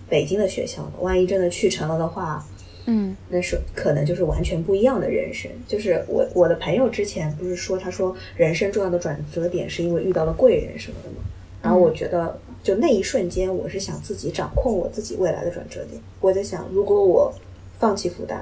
[0.08, 0.92] 北京的学校呢？
[1.00, 2.44] 万一真的去成了的话，
[2.86, 5.50] 嗯那是可能就是完全不一样的人生。
[5.66, 11.16] 就是我我的朋友之前不是说，他说人生重要的转折点是因为遇到了贵人什么的吗？
[11.62, 16.00] 然后我觉得就那一瞬间，我是想自己掌控我自己未来的转折点。
[16.20, 17.32] 我在想，如果我
[17.78, 18.40] 放弃复旦，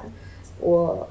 [0.59, 1.07] 我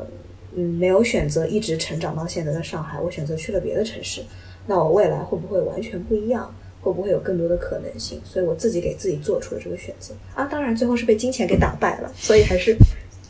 [0.55, 4.22] 嗯没有选择一直成长到现在的上海，我选择去了别的城市，
[4.66, 6.55] 那我未来会不会完全不一样？
[6.83, 8.20] 会不会有更多的可能性？
[8.24, 10.45] 所以我自己给自己做出了这个选择啊！
[10.47, 12.76] 当然最后是被金钱给打败了，所以还是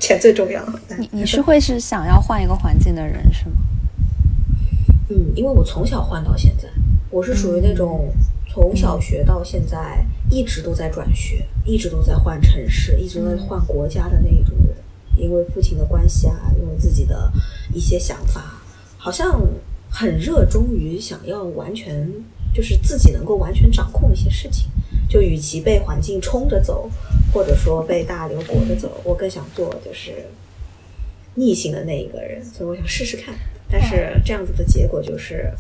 [0.03, 0.61] 钱最重要。
[0.99, 3.53] 你你是会是想要换一个环境的人是吗？
[5.09, 6.69] 嗯，因为我从小换到现在，
[7.09, 8.13] 我是属于那种
[8.49, 14.77] 从小学到现在一直都在转学，一直都在换城市，一直都在换国家的那一种人。
[15.17, 17.33] 因为父亲的关系啊，因为自己的
[17.73, 18.61] 一些想法，
[18.97, 19.41] 好像
[19.89, 22.11] 很热衷于想要完全
[22.53, 24.69] 就是自己能够完全掌控一些事情。
[25.13, 26.91] 就与其被环境冲着走，
[27.35, 30.11] 或者说被大流裹着走，我更想做就是
[31.35, 33.35] 逆行的那一个人，所以我想试试看。
[33.71, 35.53] 但是这样子的结果就是，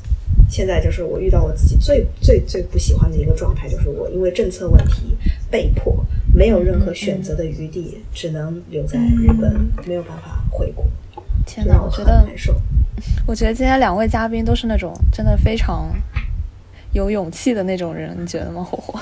[0.49, 5.15] 现在就是我遇到我自己最最最不喜欢的一个状态，就是我因为政策问题
[5.51, 6.03] 被迫
[6.35, 10.87] 没有任何选择的余地，只能留在日本，没有办法回国，
[11.47, 12.55] 天哪，就让我很我觉得难受。
[13.27, 15.91] 我觉得今天两位嘉宾都是那种真的非常
[16.93, 19.01] 有勇气的那种人，你觉得吗，火火？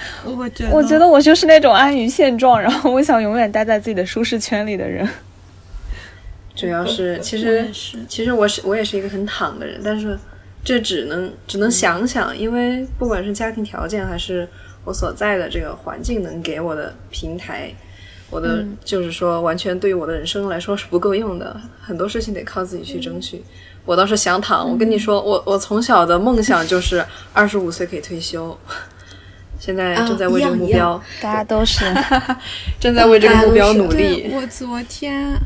[0.24, 5.08] 我觉得，我觉得我就是那种安于现状，然后我想永远待在自己的舒适圈里的人。
[6.54, 7.68] 主要是其实
[8.08, 10.18] 其实我是我也是一个很躺的人，但是
[10.64, 14.48] 这只能只能想想，因为不管是家庭条件还是
[14.84, 17.72] 我所在的这个环境能给我的平台，
[18.28, 23.40] 我的、就是说完全对于我的人生来说是不够用的，很多事情得靠自己去争取。
[23.84, 28.58] 我倒是想躺，我跟你说，我我从小的梦想就是二十五岁可以退休，
[29.68, 31.84] 现在正在为这个目标，啊大家都是，
[32.80, 34.30] 正在为这个 目标努力。
[34.32, 35.38] 我昨天，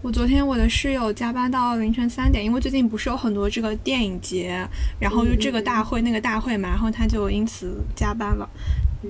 [0.00, 4.66] 我昨天我的室友加班到凌晨三点，因为最近不是有很多这个电影节，
[4.98, 8.48] 然后就这个大会那个大会嘛，然后他就因此加班了。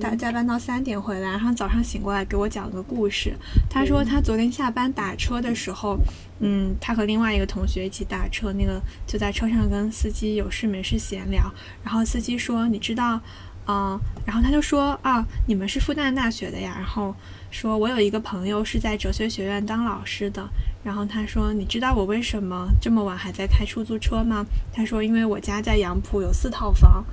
[0.01, 3.33] 加加班到三点回来，然后早上醒过来给我讲个故事。
[3.71, 5.97] 他说他昨天下班打车的时候，
[6.41, 11.51] 嗯，他和另外一个同学一起打车，那个就在车上跟司机有事没事闲聊。
[11.85, 13.19] 然后司机说：“你知道，
[13.67, 16.75] 嗯、然后他就说啊，你们是复旦大学的呀。
[16.77, 17.15] 然后
[17.51, 20.49] 说我有一个朋友是在哲学学院当老师的。
[20.85, 24.47] 然后他说，你知道我为什么这么晚还在开出租车吗？
[24.73, 27.05] 他说，因为我家在杨浦有四套房。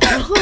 [0.00, 0.34] 然后，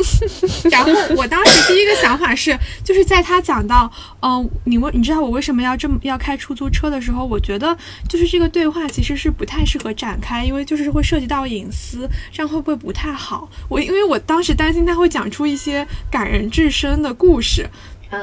[0.70, 3.90] 然后我当时第一个想法是，就是在他讲到，
[4.22, 7.76] 嗯、你为你知道我为什么要这么要开出租车的时候，我觉得
[8.08, 13.48] 就是这个对话其实是不太适合展开，因为就是会涉及到隐私，这样会不会不太好？
[13.68, 17.68] 我因为我当时担心他会讲出一些感人至深的故事，
[18.10, 18.20] 嗯，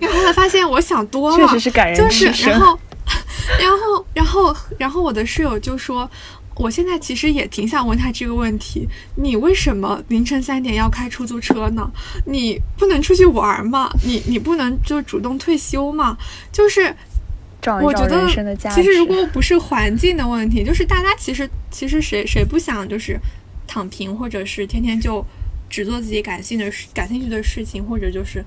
[0.00, 2.78] 然后后来发现我想多了，确实是感人就是至深然后，
[3.58, 6.08] 然后，然后，然后我的室友就说。
[6.56, 8.86] 我现在其实也挺想问他这个问题：
[9.16, 11.90] 你为什么凌晨三点要开出租车呢？
[12.26, 13.90] 你不能出去玩吗？
[14.04, 16.18] 你你不能就主动退休吗？
[16.52, 16.94] 就是
[17.82, 18.28] 我觉得。
[18.74, 23.18] 其实如果不是环境的问题，就是大家其实其实谁谁不想就是
[23.66, 25.24] 躺平，或者是天天就
[25.70, 28.44] 只做自己感兴的事感兴趣的事情，或者就是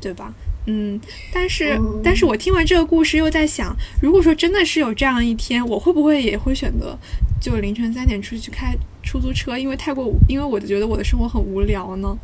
[0.00, 0.32] 对吧？
[0.66, 1.00] 嗯，
[1.32, 6.96] 但是、但是我听完这个故事又在想，如果说真的是有这样一天，我会不会也会选择
[7.40, 9.58] 就凌晨三点出去开出租车？
[9.58, 12.16] 因为太过，因为我觉得我的生活很无聊呢。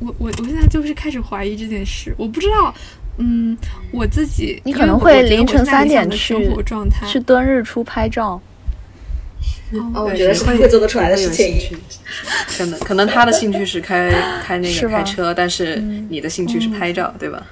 [0.00, 2.74] 我我我现在就是开始怀疑这件事，我不知道，
[3.18, 3.56] 嗯，
[3.92, 8.40] 我自己你可能会凌晨三点的生去活状态去蹲日出拍照。
[9.94, 11.76] 哦，我对觉得是会做得出来的事兴趣
[12.58, 14.10] 可能可能他的兴趣是开
[14.44, 15.76] 开那个开车，但是
[16.08, 17.46] 你的兴趣是拍照，对吧？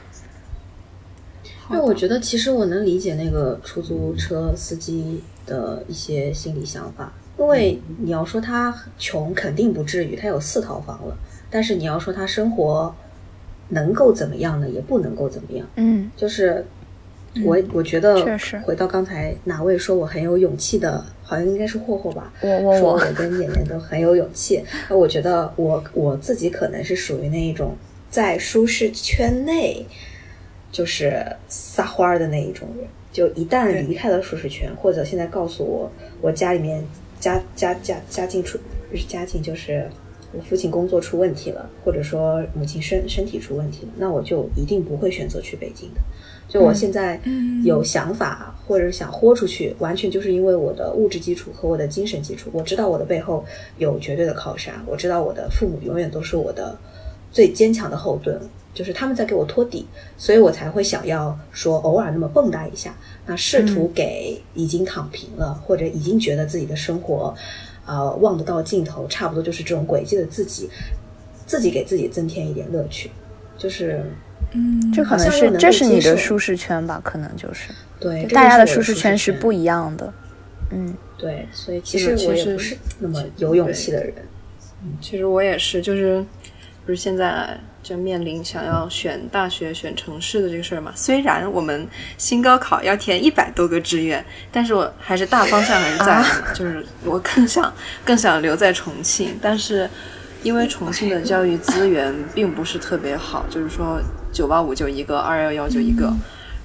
[1.71, 11.17] 那我觉得其实我能理解那个出租车司机的一些心理想法，因为你要说他穷，肯定不至于，他有四套房了。
[11.51, 12.95] 但是你要说他生活
[13.69, 14.69] 能够怎么样呢？
[14.69, 15.67] 也不能够怎么样。
[15.77, 16.65] 嗯，就是
[17.45, 22.33] 我我觉得确实回到刚才哪位说我很有勇气的，好像应该是霍霍吧。
[22.41, 24.63] 我我我说我跟演员都很有勇气。
[24.89, 27.75] 那我觉得我我自己可能是属于那一种
[28.11, 29.87] 在舒适圈内
[30.71, 32.87] 就是撒欢儿的那一种人。
[33.13, 35.91] 就一旦离开了舒适圈，或者现在告诉我
[36.21, 36.85] 我家里面
[37.19, 38.59] 家家家家境出
[38.91, 39.89] 不是家境就是。
[40.31, 46.01] 我父亲工作出问题了，或者说母亲身身体出问题了，那我就一定不会选择去北京的。
[46.47, 52.51] 就我现在嗯有想法或者想豁出去，完全就是因为我的物质基础和我的精神基础。
[52.53, 53.43] 我知道我的背后
[53.79, 56.79] 有绝对的靠山，我知道我的父母永远都是我的
[57.33, 58.39] 最坚强的后盾，
[58.79, 62.95] 就是他们在给我托底，所以我才会想要说偶尔那么蹦跶一下，
[63.27, 67.35] 那试图给已经躺平了、或者已经觉得自己的生活
[67.87, 70.71] 呃望得到尽头，差不多就是这种轨迹的自己，
[71.45, 73.11] 自己给自己增添一点乐趣，
[73.57, 74.01] 就是
[74.53, 77.01] 嗯，这可能是这是你的舒适圈吧？
[77.03, 80.15] 可能就是对大家的舒适圈是不一样的。
[80.71, 84.15] 嗯，对，所以其实我也不是那么有勇气的人。
[85.01, 86.25] 其实我也是，就是
[86.87, 87.59] 不是现在
[87.89, 90.93] 就面临想要选大学、选城市的这个事儿嘛。
[90.95, 94.23] 虽然我们新高考要填一百多个志愿，
[94.53, 97.73] 但是我还是大方向还是在的嘛，就是我更想
[98.05, 99.89] 更想留在重庆，但是
[100.43, 103.99] 因为重庆的教育资源并不是特别好，就是说
[104.31, 106.15] 九八五就一个，二幺幺就一个，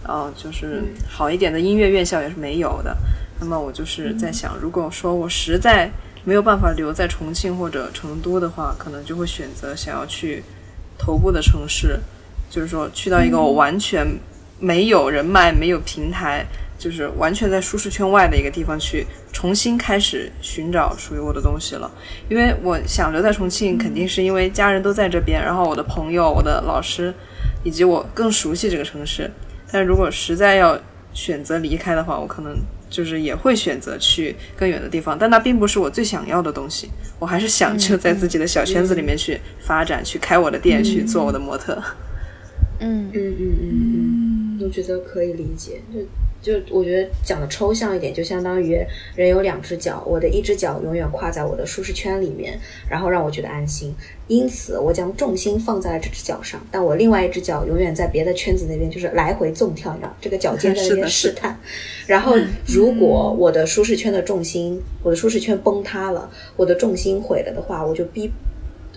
[0.06, 2.94] 然后就是好一点的音乐院校也是没有的。
[3.40, 5.90] 那么我就是在想，如果说我实在
[6.26, 10.44] 没有办法留在重庆或者成都的话，可能就会选择想要去
[10.98, 12.00] 头部的城市，
[12.50, 14.06] 就是说去到一个我完全
[14.60, 16.46] 没有人脉、没有平台，
[16.78, 21.92] 就是完全在舒适圈外的一个地方去重新开始寻找属于我的东西了。
[22.30, 27.14] 因为我想留在重庆，肯定是因为家人都在这边，然后我的朋友、我的老师
[27.64, 29.30] 以及我更熟悉这个城市。
[29.72, 30.80] 但是如果实在要
[31.14, 32.56] 选择离开的话，我可能
[32.94, 36.92] 就是也会选择去更远的地方，但那并不是我最想要的东西。
[37.18, 41.82] 我还是想就在自己的小圈子里面去发展，去开我的店，去做我的模特。
[42.80, 45.82] 嗯嗯嗯嗯嗯，我觉得可以理解。
[45.92, 46.00] 就
[46.44, 48.78] 就我觉得讲的抽象一点，就相当于
[49.16, 53.96] 人有两只脚，我的一只脚永远跨在我的舒适圈里面，然后让我觉得安心。
[54.28, 61.58] 因此，我将重心放在了这只脚上，但我另外一只脚永远在别的圈子那边，就是来回纵跳，你知道，这个脚尖在那边试探。
[62.08, 62.36] 然后，
[62.68, 68.30] 如果我的舒适圈的重心，我的舒适圈崩塌了，我的重心毁了的话，我就逼。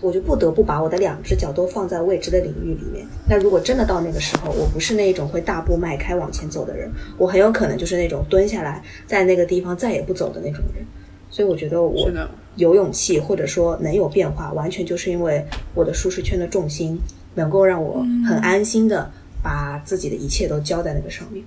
[0.02, 3.06] 我就不得不把我的两只脚都放在未知的领域里面。
[3.28, 10.84] 那如果真的到那个时候，我不是那种会大步迈开往前走的人，我很有可能就是那种蹲下来在那个地方再也不走的那种人。
[11.30, 12.10] 所以我觉得我
[12.56, 15.44] 有勇气或者说能有变化，完全就是因为
[15.74, 16.98] 我的舒适圈的重心
[17.34, 19.10] 能够让我很安心的
[19.42, 21.44] 把自己的一切都交在那个上面。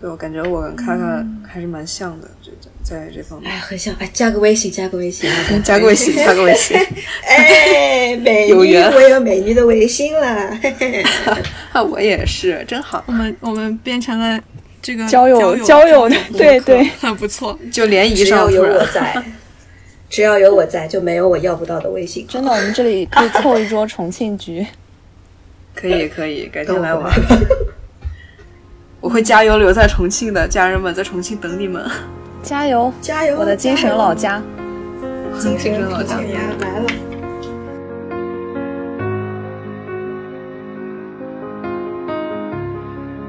[0.00, 2.50] 对，我感觉我跟卡卡还是蛮像的，这
[2.84, 3.50] 在这方面。
[3.50, 3.92] 哎，很像。
[3.98, 5.28] 哎，加个微信，加个微信，
[5.64, 6.76] 加个微信，加个微信。
[7.26, 10.56] 哎，美女， 我有美女的微信了。
[11.90, 13.02] 我也是，真好。
[13.08, 14.40] 我们我们变成了
[14.80, 17.58] 这个交友交友的，对对，很不错。
[17.72, 19.20] 就联谊上有我在，
[20.08, 22.24] 只要有我在，就没有我要不到的微信。
[22.28, 24.64] 真的，我们这里可以凑一桌重庆局。
[25.74, 27.12] 可以可以，改天来玩。
[29.00, 31.88] 我会加油留在重庆的，家人们在重庆等你们，
[32.42, 33.38] 加油加油！
[33.38, 34.42] 我的精神老家，
[35.38, 36.86] 精神老家来了。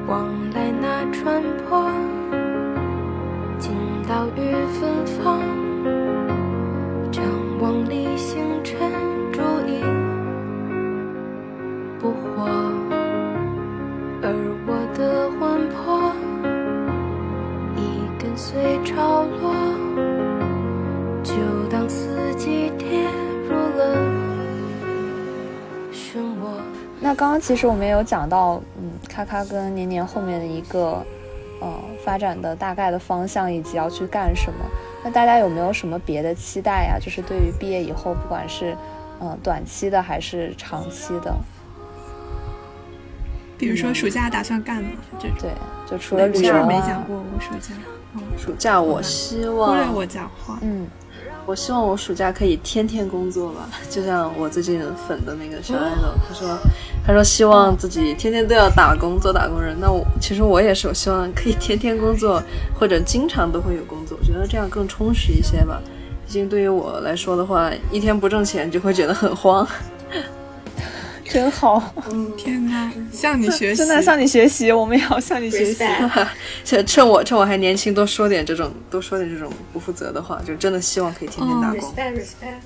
[0.08, 1.86] 往来那船舶，
[3.60, 3.72] 近
[4.08, 5.40] 岛屿芬芳，
[7.12, 7.24] 张
[7.60, 8.76] 望里星辰
[9.32, 9.86] 烛影
[12.00, 12.59] 不惑。
[19.24, 19.54] 落，
[21.24, 21.34] 就
[21.70, 23.10] 当四季跌
[23.48, 23.96] 入了
[25.92, 26.62] 漩涡。
[27.00, 31.04] 那刚刚其实我们也有讲到，嗯，咔咔跟年年后面的一个，
[31.62, 34.60] 呃，发展的大概的方向以及要去干什么。
[35.04, 37.00] 那大家有没有什么别的期待呀？
[37.00, 38.74] 就是对于毕业以后，不管是
[39.22, 41.34] 嗯、呃、短期的还是长期的。
[43.58, 44.90] 比如说暑假打算干嘛？
[45.20, 45.52] 这种对，
[45.90, 47.74] 就除了旅游、啊，啊，没讲过我暑假。
[48.16, 50.58] 嗯，暑假我希忽望略我讲话。
[50.62, 50.88] 嗯，
[51.46, 56.58] 我希望我暑假可以天天工作吧，就像我最近粉的那个小爱豆，他说，
[57.06, 59.76] 他说希望自己天天都要打工做打工人。
[59.80, 62.42] 那我其实我也是，我希望可以天天工作，
[62.80, 65.82] 或者经常都会有工作，我觉得这样更充实一些吧。
[66.26, 69.68] 毕竟对于我来说的话，一天不挣钱就会觉得很慌。
[71.30, 71.94] 真好，
[72.36, 75.86] 天哪，向你学习，真的向你学习，我们也要向你学习。
[76.66, 81.80] 趁 趁我趁我还年轻，多说点这种多说点这种不负责的话，就真的希望可以天天打工。
[81.80, 82.60] respect respect。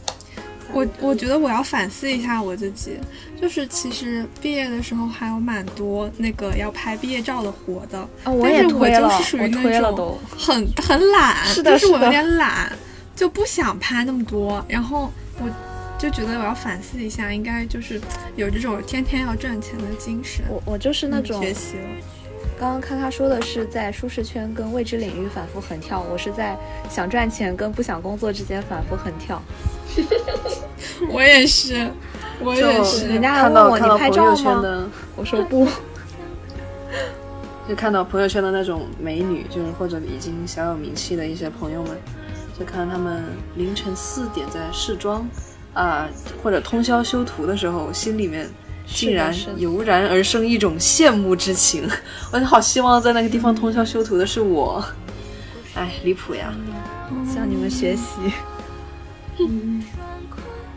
[0.71, 2.97] 我我觉得我要反思一下我自己，
[3.39, 10.17] 就是其实毕业的时候还有蛮多那个要拍毕业照的活的，啊，我也但是我，就是属于那种。
[10.35, 12.71] 很很懒，是的的就是我有点懒，
[13.15, 15.47] 就不想拍那么多，然后我
[16.03, 17.97] 就觉得我要反思一下，应该就是
[18.35, 20.43] 有这种天天要赚钱的精神。
[20.49, 21.83] 我我就是那种学习了，
[22.59, 26.57] 刚刚咔咔说的是在舒适圈跟未知领域反复横跳，我是在
[26.89, 29.41] 想赚钱跟不想工作之间反复横跳。
[31.09, 31.89] 我也是，
[32.43, 34.91] 我也是人家还问我你拍照吗？
[35.15, 35.65] 我说不。
[37.65, 41.97] 就看到朋友圈的那种美女，就是或者已经小有名气的一些朋友们，
[42.59, 43.23] 就看他们
[43.55, 45.25] 凌晨四点在试妆
[45.73, 46.07] 啊、
[46.41, 48.49] 或者通宵修图的时候，心里面
[48.85, 51.89] 竟然油然而生一种羡慕之情。
[52.31, 54.83] 我就好希望在那个地方通宵修图的是我。
[55.75, 56.53] 哎，离谱呀！
[57.33, 58.03] 向你们学习。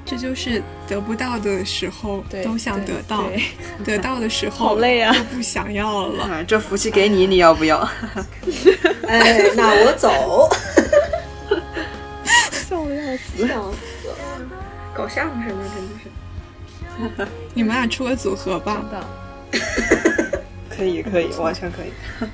[0.09, 3.25] 这就是得不到的时候都想得到，
[3.85, 6.25] 得到的时候 好累啊不想要了。
[6.25, 7.79] 啊，这福气给你，你要不要？
[9.09, 10.49] 哎，那我走。
[12.53, 13.49] 笑的要死。
[14.97, 16.09] 搞相声的真的是。
[17.53, 18.83] 你们俩出个组合吧
[19.53, 19.61] 真。
[19.61, 20.43] 的，
[20.75, 21.93] 可以，可以，完全可以。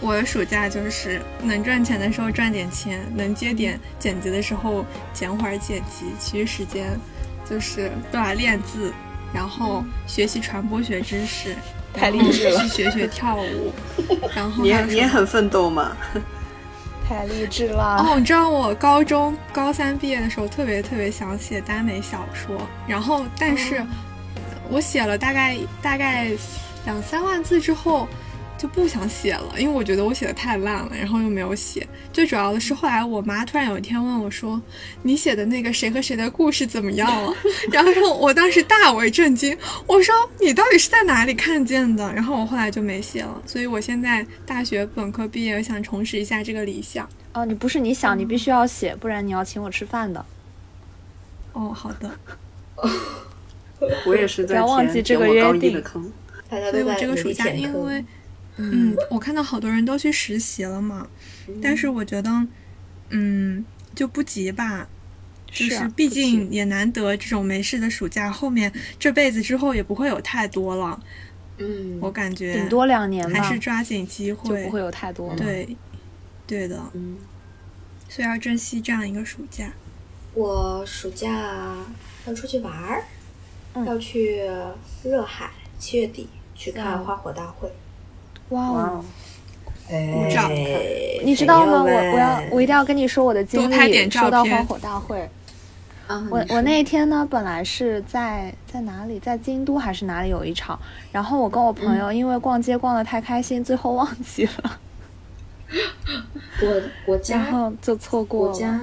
[0.00, 6.98] 我的暑假就是能赚钱的时候赚点钱，能接点剪辑的时候剪会儿剪辑，其余时间
[7.44, 8.92] 就是都来练字，
[9.34, 11.54] 然后学习传播学知识，
[11.92, 13.72] 太励志了去学学跳舞，
[14.34, 15.94] 然后你你也很奋斗嘛？
[17.10, 17.96] 太励志了。
[17.98, 22.56] 哦，你知道我高中高三毕业的时候特别特别想写耽美小说，
[22.86, 23.84] 然后但是
[24.70, 26.28] 我写了大概大概
[26.84, 28.06] 两三万字之后，
[28.60, 31.88] 就不想写了，因为我觉得我写的太烂了，然后又没有写。
[32.12, 34.60] 最主要的是后来我妈突然有一天问我说
[35.02, 37.34] ：“你写的那个谁和谁的故事怎么样了？”
[37.72, 39.56] 然后我当时大为震惊，
[39.86, 43.42] 我说：“你到底是在哪里看见的？”然后我后来就没写了。
[43.46, 47.08] 所以我现在大学本科毕业，想重拾一下这个理想。
[47.32, 50.22] 哦，你不是你想，你必须要写，不然你要请我吃饭的。
[51.54, 52.10] 哦，好的。
[54.04, 55.82] 我也是在不要忘记这个约定。
[56.50, 58.04] 大家都在这个暑假，因为
[58.60, 61.08] 嗯，我看到好多人都去实习了嘛，
[61.62, 62.46] 但是我觉得
[63.08, 63.64] 嗯
[63.94, 64.88] 就不急吧，
[65.50, 71.02] 就是毕竟也难得这种没事的暑假，后面这辈子之后也不会有太多了。
[71.58, 75.36] 嗯，我感觉顶多两年还是抓紧机会，就不会有太多了。
[75.36, 75.76] 对，
[76.46, 77.16] 对的，嗯，
[78.08, 79.72] 所以要珍惜这样一个暑假。
[80.32, 81.76] 我暑假
[82.26, 83.04] 要出去玩儿，
[83.84, 84.48] 要去
[85.02, 87.70] 热海，七月底去看花火大会。
[88.50, 89.04] 哇哦！
[89.90, 90.30] 哎，
[91.24, 91.82] 你知道吗？
[91.82, 94.10] 我我要我一定要跟你说我的经历。
[94.10, 95.28] 说到花火大会，
[96.30, 100.78] 我我那一天呢，本来是在在哪里，在京都还是哪里有一场，
[101.10, 104.78] 然后我跟我朋友因为逛街逛的太开心，最后忘记了。
[106.62, 108.52] 我我家然后就错过了。
[108.52, 108.80] 我家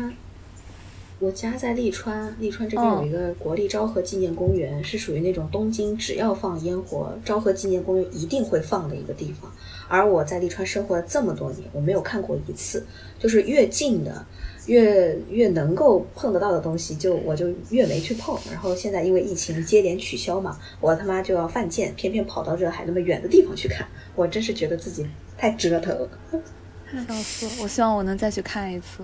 [1.19, 9.51] 我家在利川，利川这边有一个国立昭和纪念公园，是属于那种东京只要放烟火，昭和纪念公园一定会放的一个地方。
[9.87, 12.85] 而我在利川生活了这么多年，我没有看过一次。
[13.17, 14.23] 就是越近的，
[14.67, 18.37] 越越能够碰得到的东西，就我就越没去碰。
[18.51, 23.87] 然后现在因为疫情接连取消嘛，我他妈就要犯贱，偏偏跑到热海那么远的地方去看。
[24.15, 25.03] 我真是觉得自己
[25.35, 26.09] 太折腾了。
[27.07, 27.63] 笑死！
[27.63, 28.99] 我希望我能再去看一次。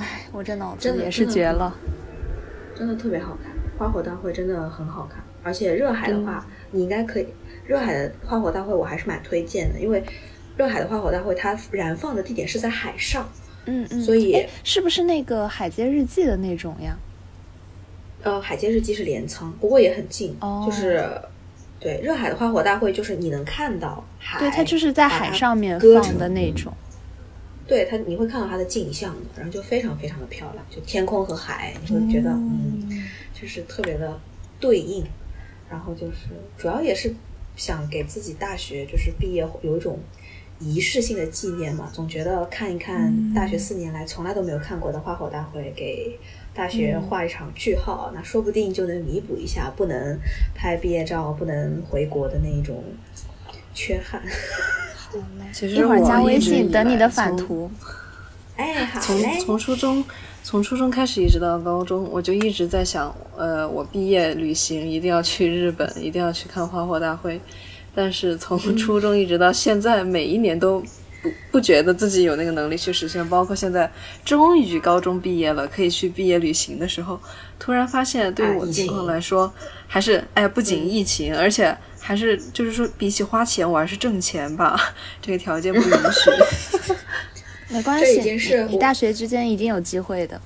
[0.00, 1.74] 哎，我这脑子也是绝了，
[2.74, 7.26] 真的特别好看，花火大会真的很好看，而且热海的话，你应该可以。
[7.66, 10.02] 热海的花火大会我还是蛮推荐的，因为
[10.56, 13.28] 热海的花火大会它燃放的地点是在海上，
[13.66, 16.96] 嗯嗯，所以是不是那个海街日记的那种呀？
[18.22, 21.08] 呃，海街日记是镰仓，不过也很近，哦就是
[21.78, 26.72] 对热海的花火大会，就是你能看到海，对，它就是在海上面放的那种。
[27.70, 34.18] 对它，你会看到它的镜像的，然后就非常非常的漂亮，就天空和海，你会觉得嗯，就是特别的
[34.58, 35.04] 对应。
[35.70, 36.26] 然后就是
[36.58, 37.14] 主要也是
[37.54, 40.00] 想给自己大学就是毕业有一种
[40.58, 46.18] 仪式性的纪念嘛，总觉得看一看大学四年来从来都没有看过的花火大会，给
[46.52, 50.18] 大学画一场句号，那说不定就能弥补一下不能
[50.56, 52.82] 拍毕业照、不能回国的那一种
[53.72, 54.20] 缺憾。
[55.52, 57.70] 其实一会儿加微信等你的返图。
[58.56, 60.04] 哎，好从从初中
[60.44, 67.40] 从初中开始一直到高中，我就一直在想，呃，我毕业旅行一定要去日本，一定要去看花火大会。
[67.94, 70.80] 但是从初中一直到现在，每一年都
[71.22, 73.26] 不不觉得自己有那个能力去实现。
[73.28, 73.90] 包括现在
[74.24, 77.18] 终于高中毕业了，可以去毕业旅行的时候，
[77.58, 79.52] 突然发现对于我境况来说，
[79.86, 81.76] 还是哎，不仅疫情，而且。
[82.00, 84.94] 还是就是说，比起花钱，我还是挣钱吧。
[85.22, 86.94] 这个条件不允许。
[87.72, 90.40] 没关系，已经是你大学之间一定有机会的。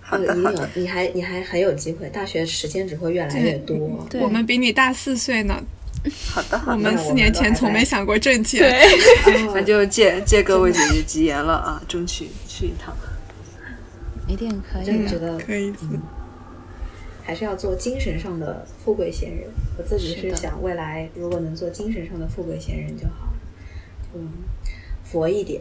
[0.00, 2.08] 好的，一定有，你还你还很有机会。
[2.10, 3.76] 大学时间只会越来越多。
[4.20, 5.60] 我们比你大四岁呢。
[6.32, 6.72] 好的，好的。
[6.74, 8.60] 我们四年前从没想过挣钱。
[8.60, 12.96] 对， 那就借借各位姐姐吉言了啊，争取去一趟。
[14.28, 15.72] 一定可以，真的觉得可以。
[17.28, 19.46] 还是要做精神上的富贵闲人。
[19.76, 23.34] 我自己是想，未来如果能做精神上的富贵闲人就好，
[24.14, 24.32] 嗯，
[25.04, 25.60] 佛一点。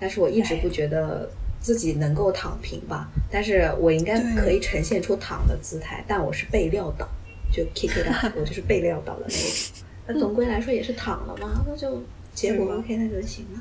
[0.00, 1.28] 但是我一直不觉得
[1.60, 3.10] 自己能够躺平吧。
[3.30, 7.06] 但是我应该可以呈现出躺的姿态，但我是被撂倒，
[7.52, 9.84] 就 kick it out，我就是被撂倒的那种。
[10.06, 12.02] 那总归来说也是躺了嘛，那就
[12.32, 13.60] 结果 OK，那就行了。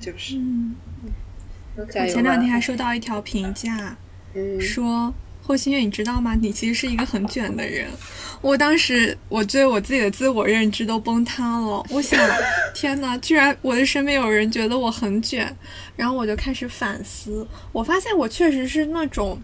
[0.00, 0.36] 就是，
[1.76, 3.96] 我前两天还收到一条评价，
[4.58, 5.14] 说。
[5.46, 6.34] 霍心月，你知道吗？
[6.34, 7.86] 你其实是一个很卷的人。
[8.40, 11.84] 我当时，我对我自己的自我认知都崩塌了。
[11.90, 12.18] 我想，
[12.74, 15.54] 天哪，居然我的身边有人觉得我很卷，
[15.96, 17.46] 然后我就开始反思。
[17.72, 19.38] 我发现我确实是那种。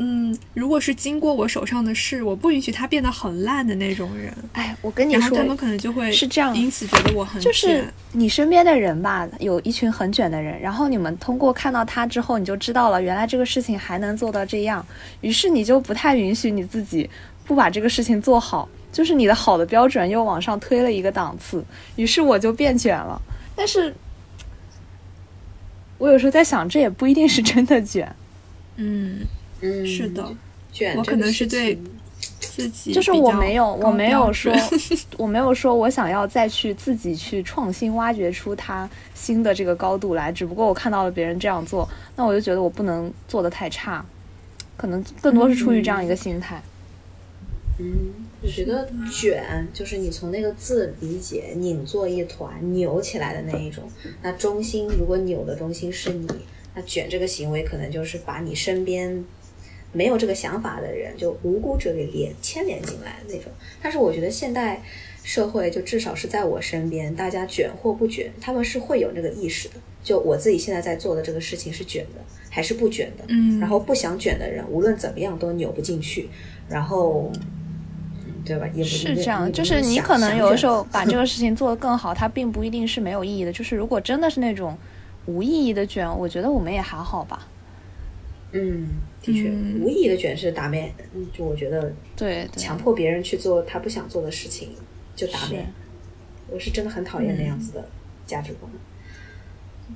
[0.00, 4.32] 嗯，如果是经过我手上的事，我不允许它变得很烂的那种人。
[4.52, 14.86] 哎，我跟你说，然后他们可能就会是这样，因此觉得我很就是你身边的人吧，有一群很卷的人，然后你们通过看到他之后，你就知道了，原来这个事情还能做到这样，
[15.20, 17.10] 于是你就不太允许你自己
[17.44, 21.64] 不把这个事情做好，就是你的好的标准又往上推了一个档次，
[21.96, 23.20] 于是我就变卷了。
[23.56, 23.92] 但是，
[25.98, 28.14] 我有时候在想，这也不一定是真的卷。
[28.76, 29.22] 嗯。
[29.60, 30.32] 嗯，是的，
[30.72, 31.78] 卷我可能是对
[32.40, 34.52] 自己就是我没有，我没有说，
[35.16, 44.04] 我没有说我想要再去自己去创新挖掘出它新的这个高度来，只不过我看到了别人这样做，那我就觉得我不能做的太差，
[44.76, 46.62] 可能更多是出于这样一个心态。
[47.80, 48.12] 嗯，
[48.42, 53.84] 我觉得卷就是你从那个字理解，拧作一团，扭起来的那一种。
[54.20, 56.26] 那中心如果扭的中心是你，
[56.74, 59.24] 那卷这个行为可能就是把你身边
[59.92, 63.50] 没有这个想法的人，就无辜者给连牵连进来的那种。
[63.82, 64.82] 但是我觉得现代
[65.22, 69.74] 社会，就至少是在我身边，大家卷或不卷，他们是会有那个意识的。
[70.02, 72.20] 就我自己现在在做的这个事情是卷的
[72.50, 76.28] 还是不卷的，嗯然后不想卷的人，无论怎么样都扭不进去，
[76.68, 77.30] 然后。
[77.34, 77.40] 嗯
[78.44, 78.66] 对吧？
[78.72, 83.52] 也不是这样，就是你可能有的时候 把这个事情做得更好，它并不一定是没有意义的。
[83.52, 84.74] 就是如果真的是那种
[85.26, 87.46] 无意义的卷，我觉得我们也还好吧。
[88.52, 88.86] 嗯，
[89.22, 89.80] 的确，嗯。
[89.82, 94.70] 无意义的卷是打面，嗯，就我觉得对，强迫别人去做他不想做的事情
[95.16, 95.52] 就打是。
[95.52, 95.72] 面，
[96.50, 97.88] 我是真的很讨厌那样子的
[98.26, 98.70] 价值观。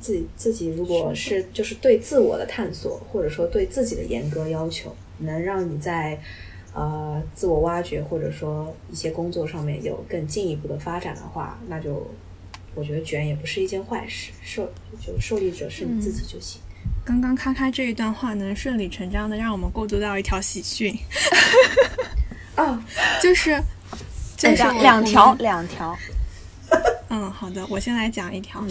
[0.00, 6.18] 自己自己如果是就是对自我的探索，或者说对自己的严格要求，能让你在
[6.74, 12.10] 呃自我挖掘或者说一些工作上面有更进一步的发展的话，那就
[12.74, 14.66] 我觉得卷也不是一件坏事，受
[14.98, 16.62] 就受益者是你自己就行。
[17.04, 20.96] 刚刚咔咔这一段话能顺理成章的让我们过渡到一条喜讯，
[22.56, 22.80] 哦，
[23.20, 23.60] 就是
[24.36, 25.98] 就是两两条两条，
[27.10, 28.64] 嗯，好的，我先来讲一条。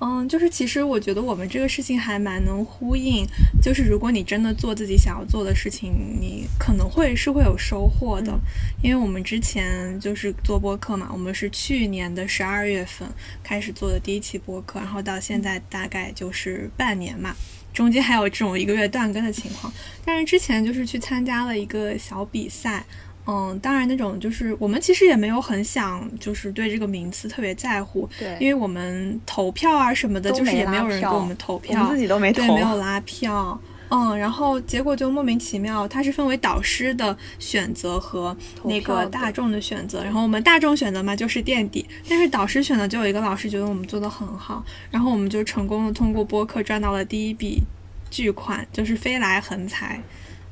[0.00, 3.26] 嗯，就是其实我觉得我们这个事情还蛮能呼应，
[3.60, 8.38] 就是如果你真的做自己想要做的事情，你可能会是会有收获的。
[8.82, 13.08] 因为我们之前就是做播客嘛，我们是去年的十二月份
[13.42, 17.34] 开始做的第一期播客，然后到现在大概就是半年嘛。
[17.72, 19.72] 中间还有这种一个月断更的情况，
[20.04, 22.84] 但是之前就是去参加了一个小比赛，
[23.26, 33.60] 嗯，当然那种就是我们其实也没有很想就是对这个名次特别在乎，对因为我们投票啊什么的，就是也没有人给我们投我票，们自己都没投对，没有拉票。
[33.90, 40.04] 嗯，然后结果就莫名其妙，它是分为导师的选择和那个大众的选择。
[40.04, 47.62] 然后我们大众选择嘛就是垫底，但是导师选的就有一个老师觉得我们做的很好，然后我们就成功的通过播客赚到了第一笔
[48.10, 50.00] 巨款，就是飞来横财。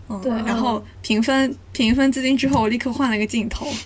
[0.09, 3.67] 嗯，对然后评分评分资金之后，我立刻换了个镜头。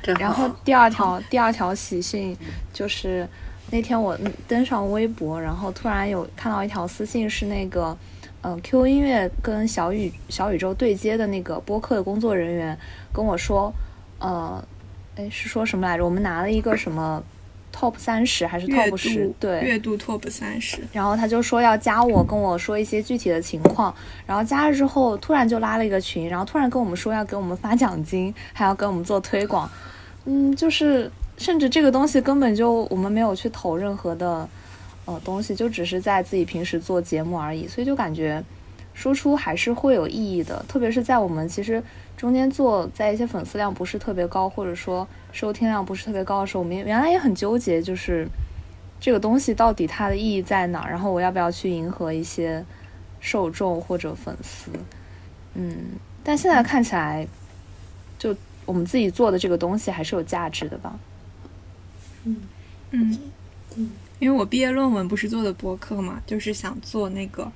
[0.00, 2.34] 真好然后第二条第二条喜讯
[2.72, 3.28] 就是
[3.70, 7.96] 那天我嗯登上微博，然后突然有看到一条私信，是那个
[8.42, 12.78] 嗯、呃 Q 音乐跟小宇小宇宙对接的那个播客的工作人员
[13.12, 13.72] 跟我说，
[14.18, 14.64] 呃，
[15.16, 16.04] 哎是说什么来着？
[16.04, 17.22] 我们拿了一个什么
[17.70, 19.34] Top 三十还是 Top 十度？
[19.38, 20.78] 对，月度 Top 三十。
[20.92, 23.94] 然后他就说要加我，跟我说一些具体的情况。
[24.26, 29.70] 然后加了之后，突然就拉了一个群，然后突然跟我们说要给我们发奖金，还要给我们做推广。
[30.24, 34.48] 嗯，就是甚至这个东西根本就我们没有去投任何的
[35.06, 38.42] 呃东西，就只是在自己平时做节目而已，所以就感觉
[38.92, 41.82] 输出还是会有意义的，特别是在我们其实
[42.16, 48.26] 中间做在一些粉丝量不是特别高，或者说收听量不是特别高的时候，我们原来也很纠结，就是
[49.00, 52.64] 这个东西到底它的意义在哪儿，然后我要不要去迎合一些
[53.20, 54.72] 受众或者粉丝，
[55.54, 55.72] 嗯，
[56.24, 57.24] 但现在看起来，
[58.18, 58.34] 就
[58.66, 60.98] 我们自己做的这个东西还是有价值的吧。
[62.24, 63.18] 嗯，
[64.18, 67.50] 因为我毕业论文不是做的播客嘛，就是想做那个，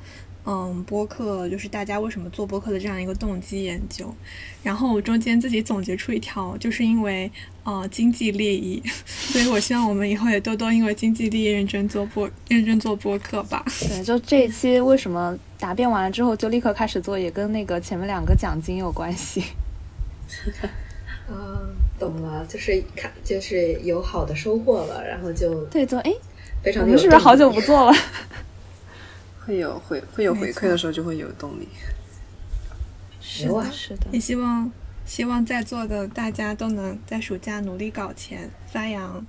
[0.45, 4.15] 嗯，播客就是大家为什么做播客的这样一个动机研究。
[4.63, 7.31] 然后我中间自己总结出一条，就是因为
[7.65, 13.65] 呃经济利益， 所以我希望我们以后也多多因为经济利益认真做播，认真做播客吧。
[13.81, 19.43] 对，就这一期为什么答辩完了之后就立刻开始做，也跟那个前面两个奖金有关系。
[21.29, 21.33] 啊，
[22.03, 26.13] 懂了，就是看就是有好的收获了，然后就对，就哎，
[26.61, 27.97] 非常的我们是不是好久不做了？
[29.47, 31.69] 会有回会有回馈的时候就会有动力。
[33.21, 34.19] 是的，是的也。
[34.19, 34.71] 希望
[35.05, 39.25] 希望在座的大家都能在暑假努力搞钱，发扬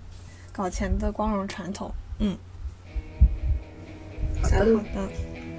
[0.52, 1.94] 搞钱的光荣传统。
[2.18, 2.36] 嗯，
[4.42, 5.10] 好的好的。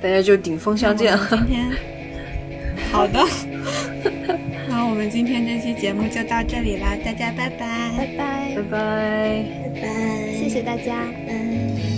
[0.02, 1.28] 大家就顶峰相见了。
[1.30, 1.70] 今天
[2.92, 3.20] 好的，
[4.76, 7.92] 那我们今天这期节目就到这里啦，大家拜拜。
[7.96, 9.44] 拜拜拜，拜。
[9.72, 11.06] 拜拜，谢谢大家。
[11.28, 11.93] 感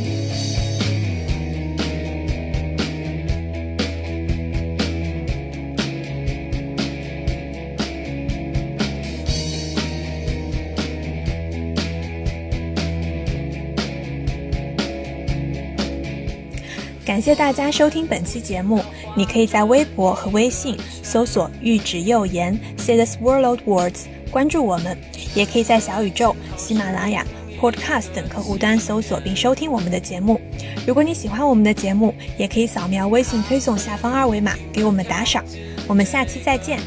[17.06, 18.82] 感谢大家收听本期节目。
[19.14, 24.98] 你可以在微博和微信搜索“玉指右言 ”，Say the swirled words，关注我们。
[25.32, 27.24] 也可以在小宇宙、喜马拉雅、
[27.60, 30.40] Podcast 等客户端搜索并收听我们的节目。
[30.84, 35.44] 如果你喜欢我们的节目，也可以扫描微信推送下方二维码给我们打赏。
[35.86, 36.80] 我们下期再见。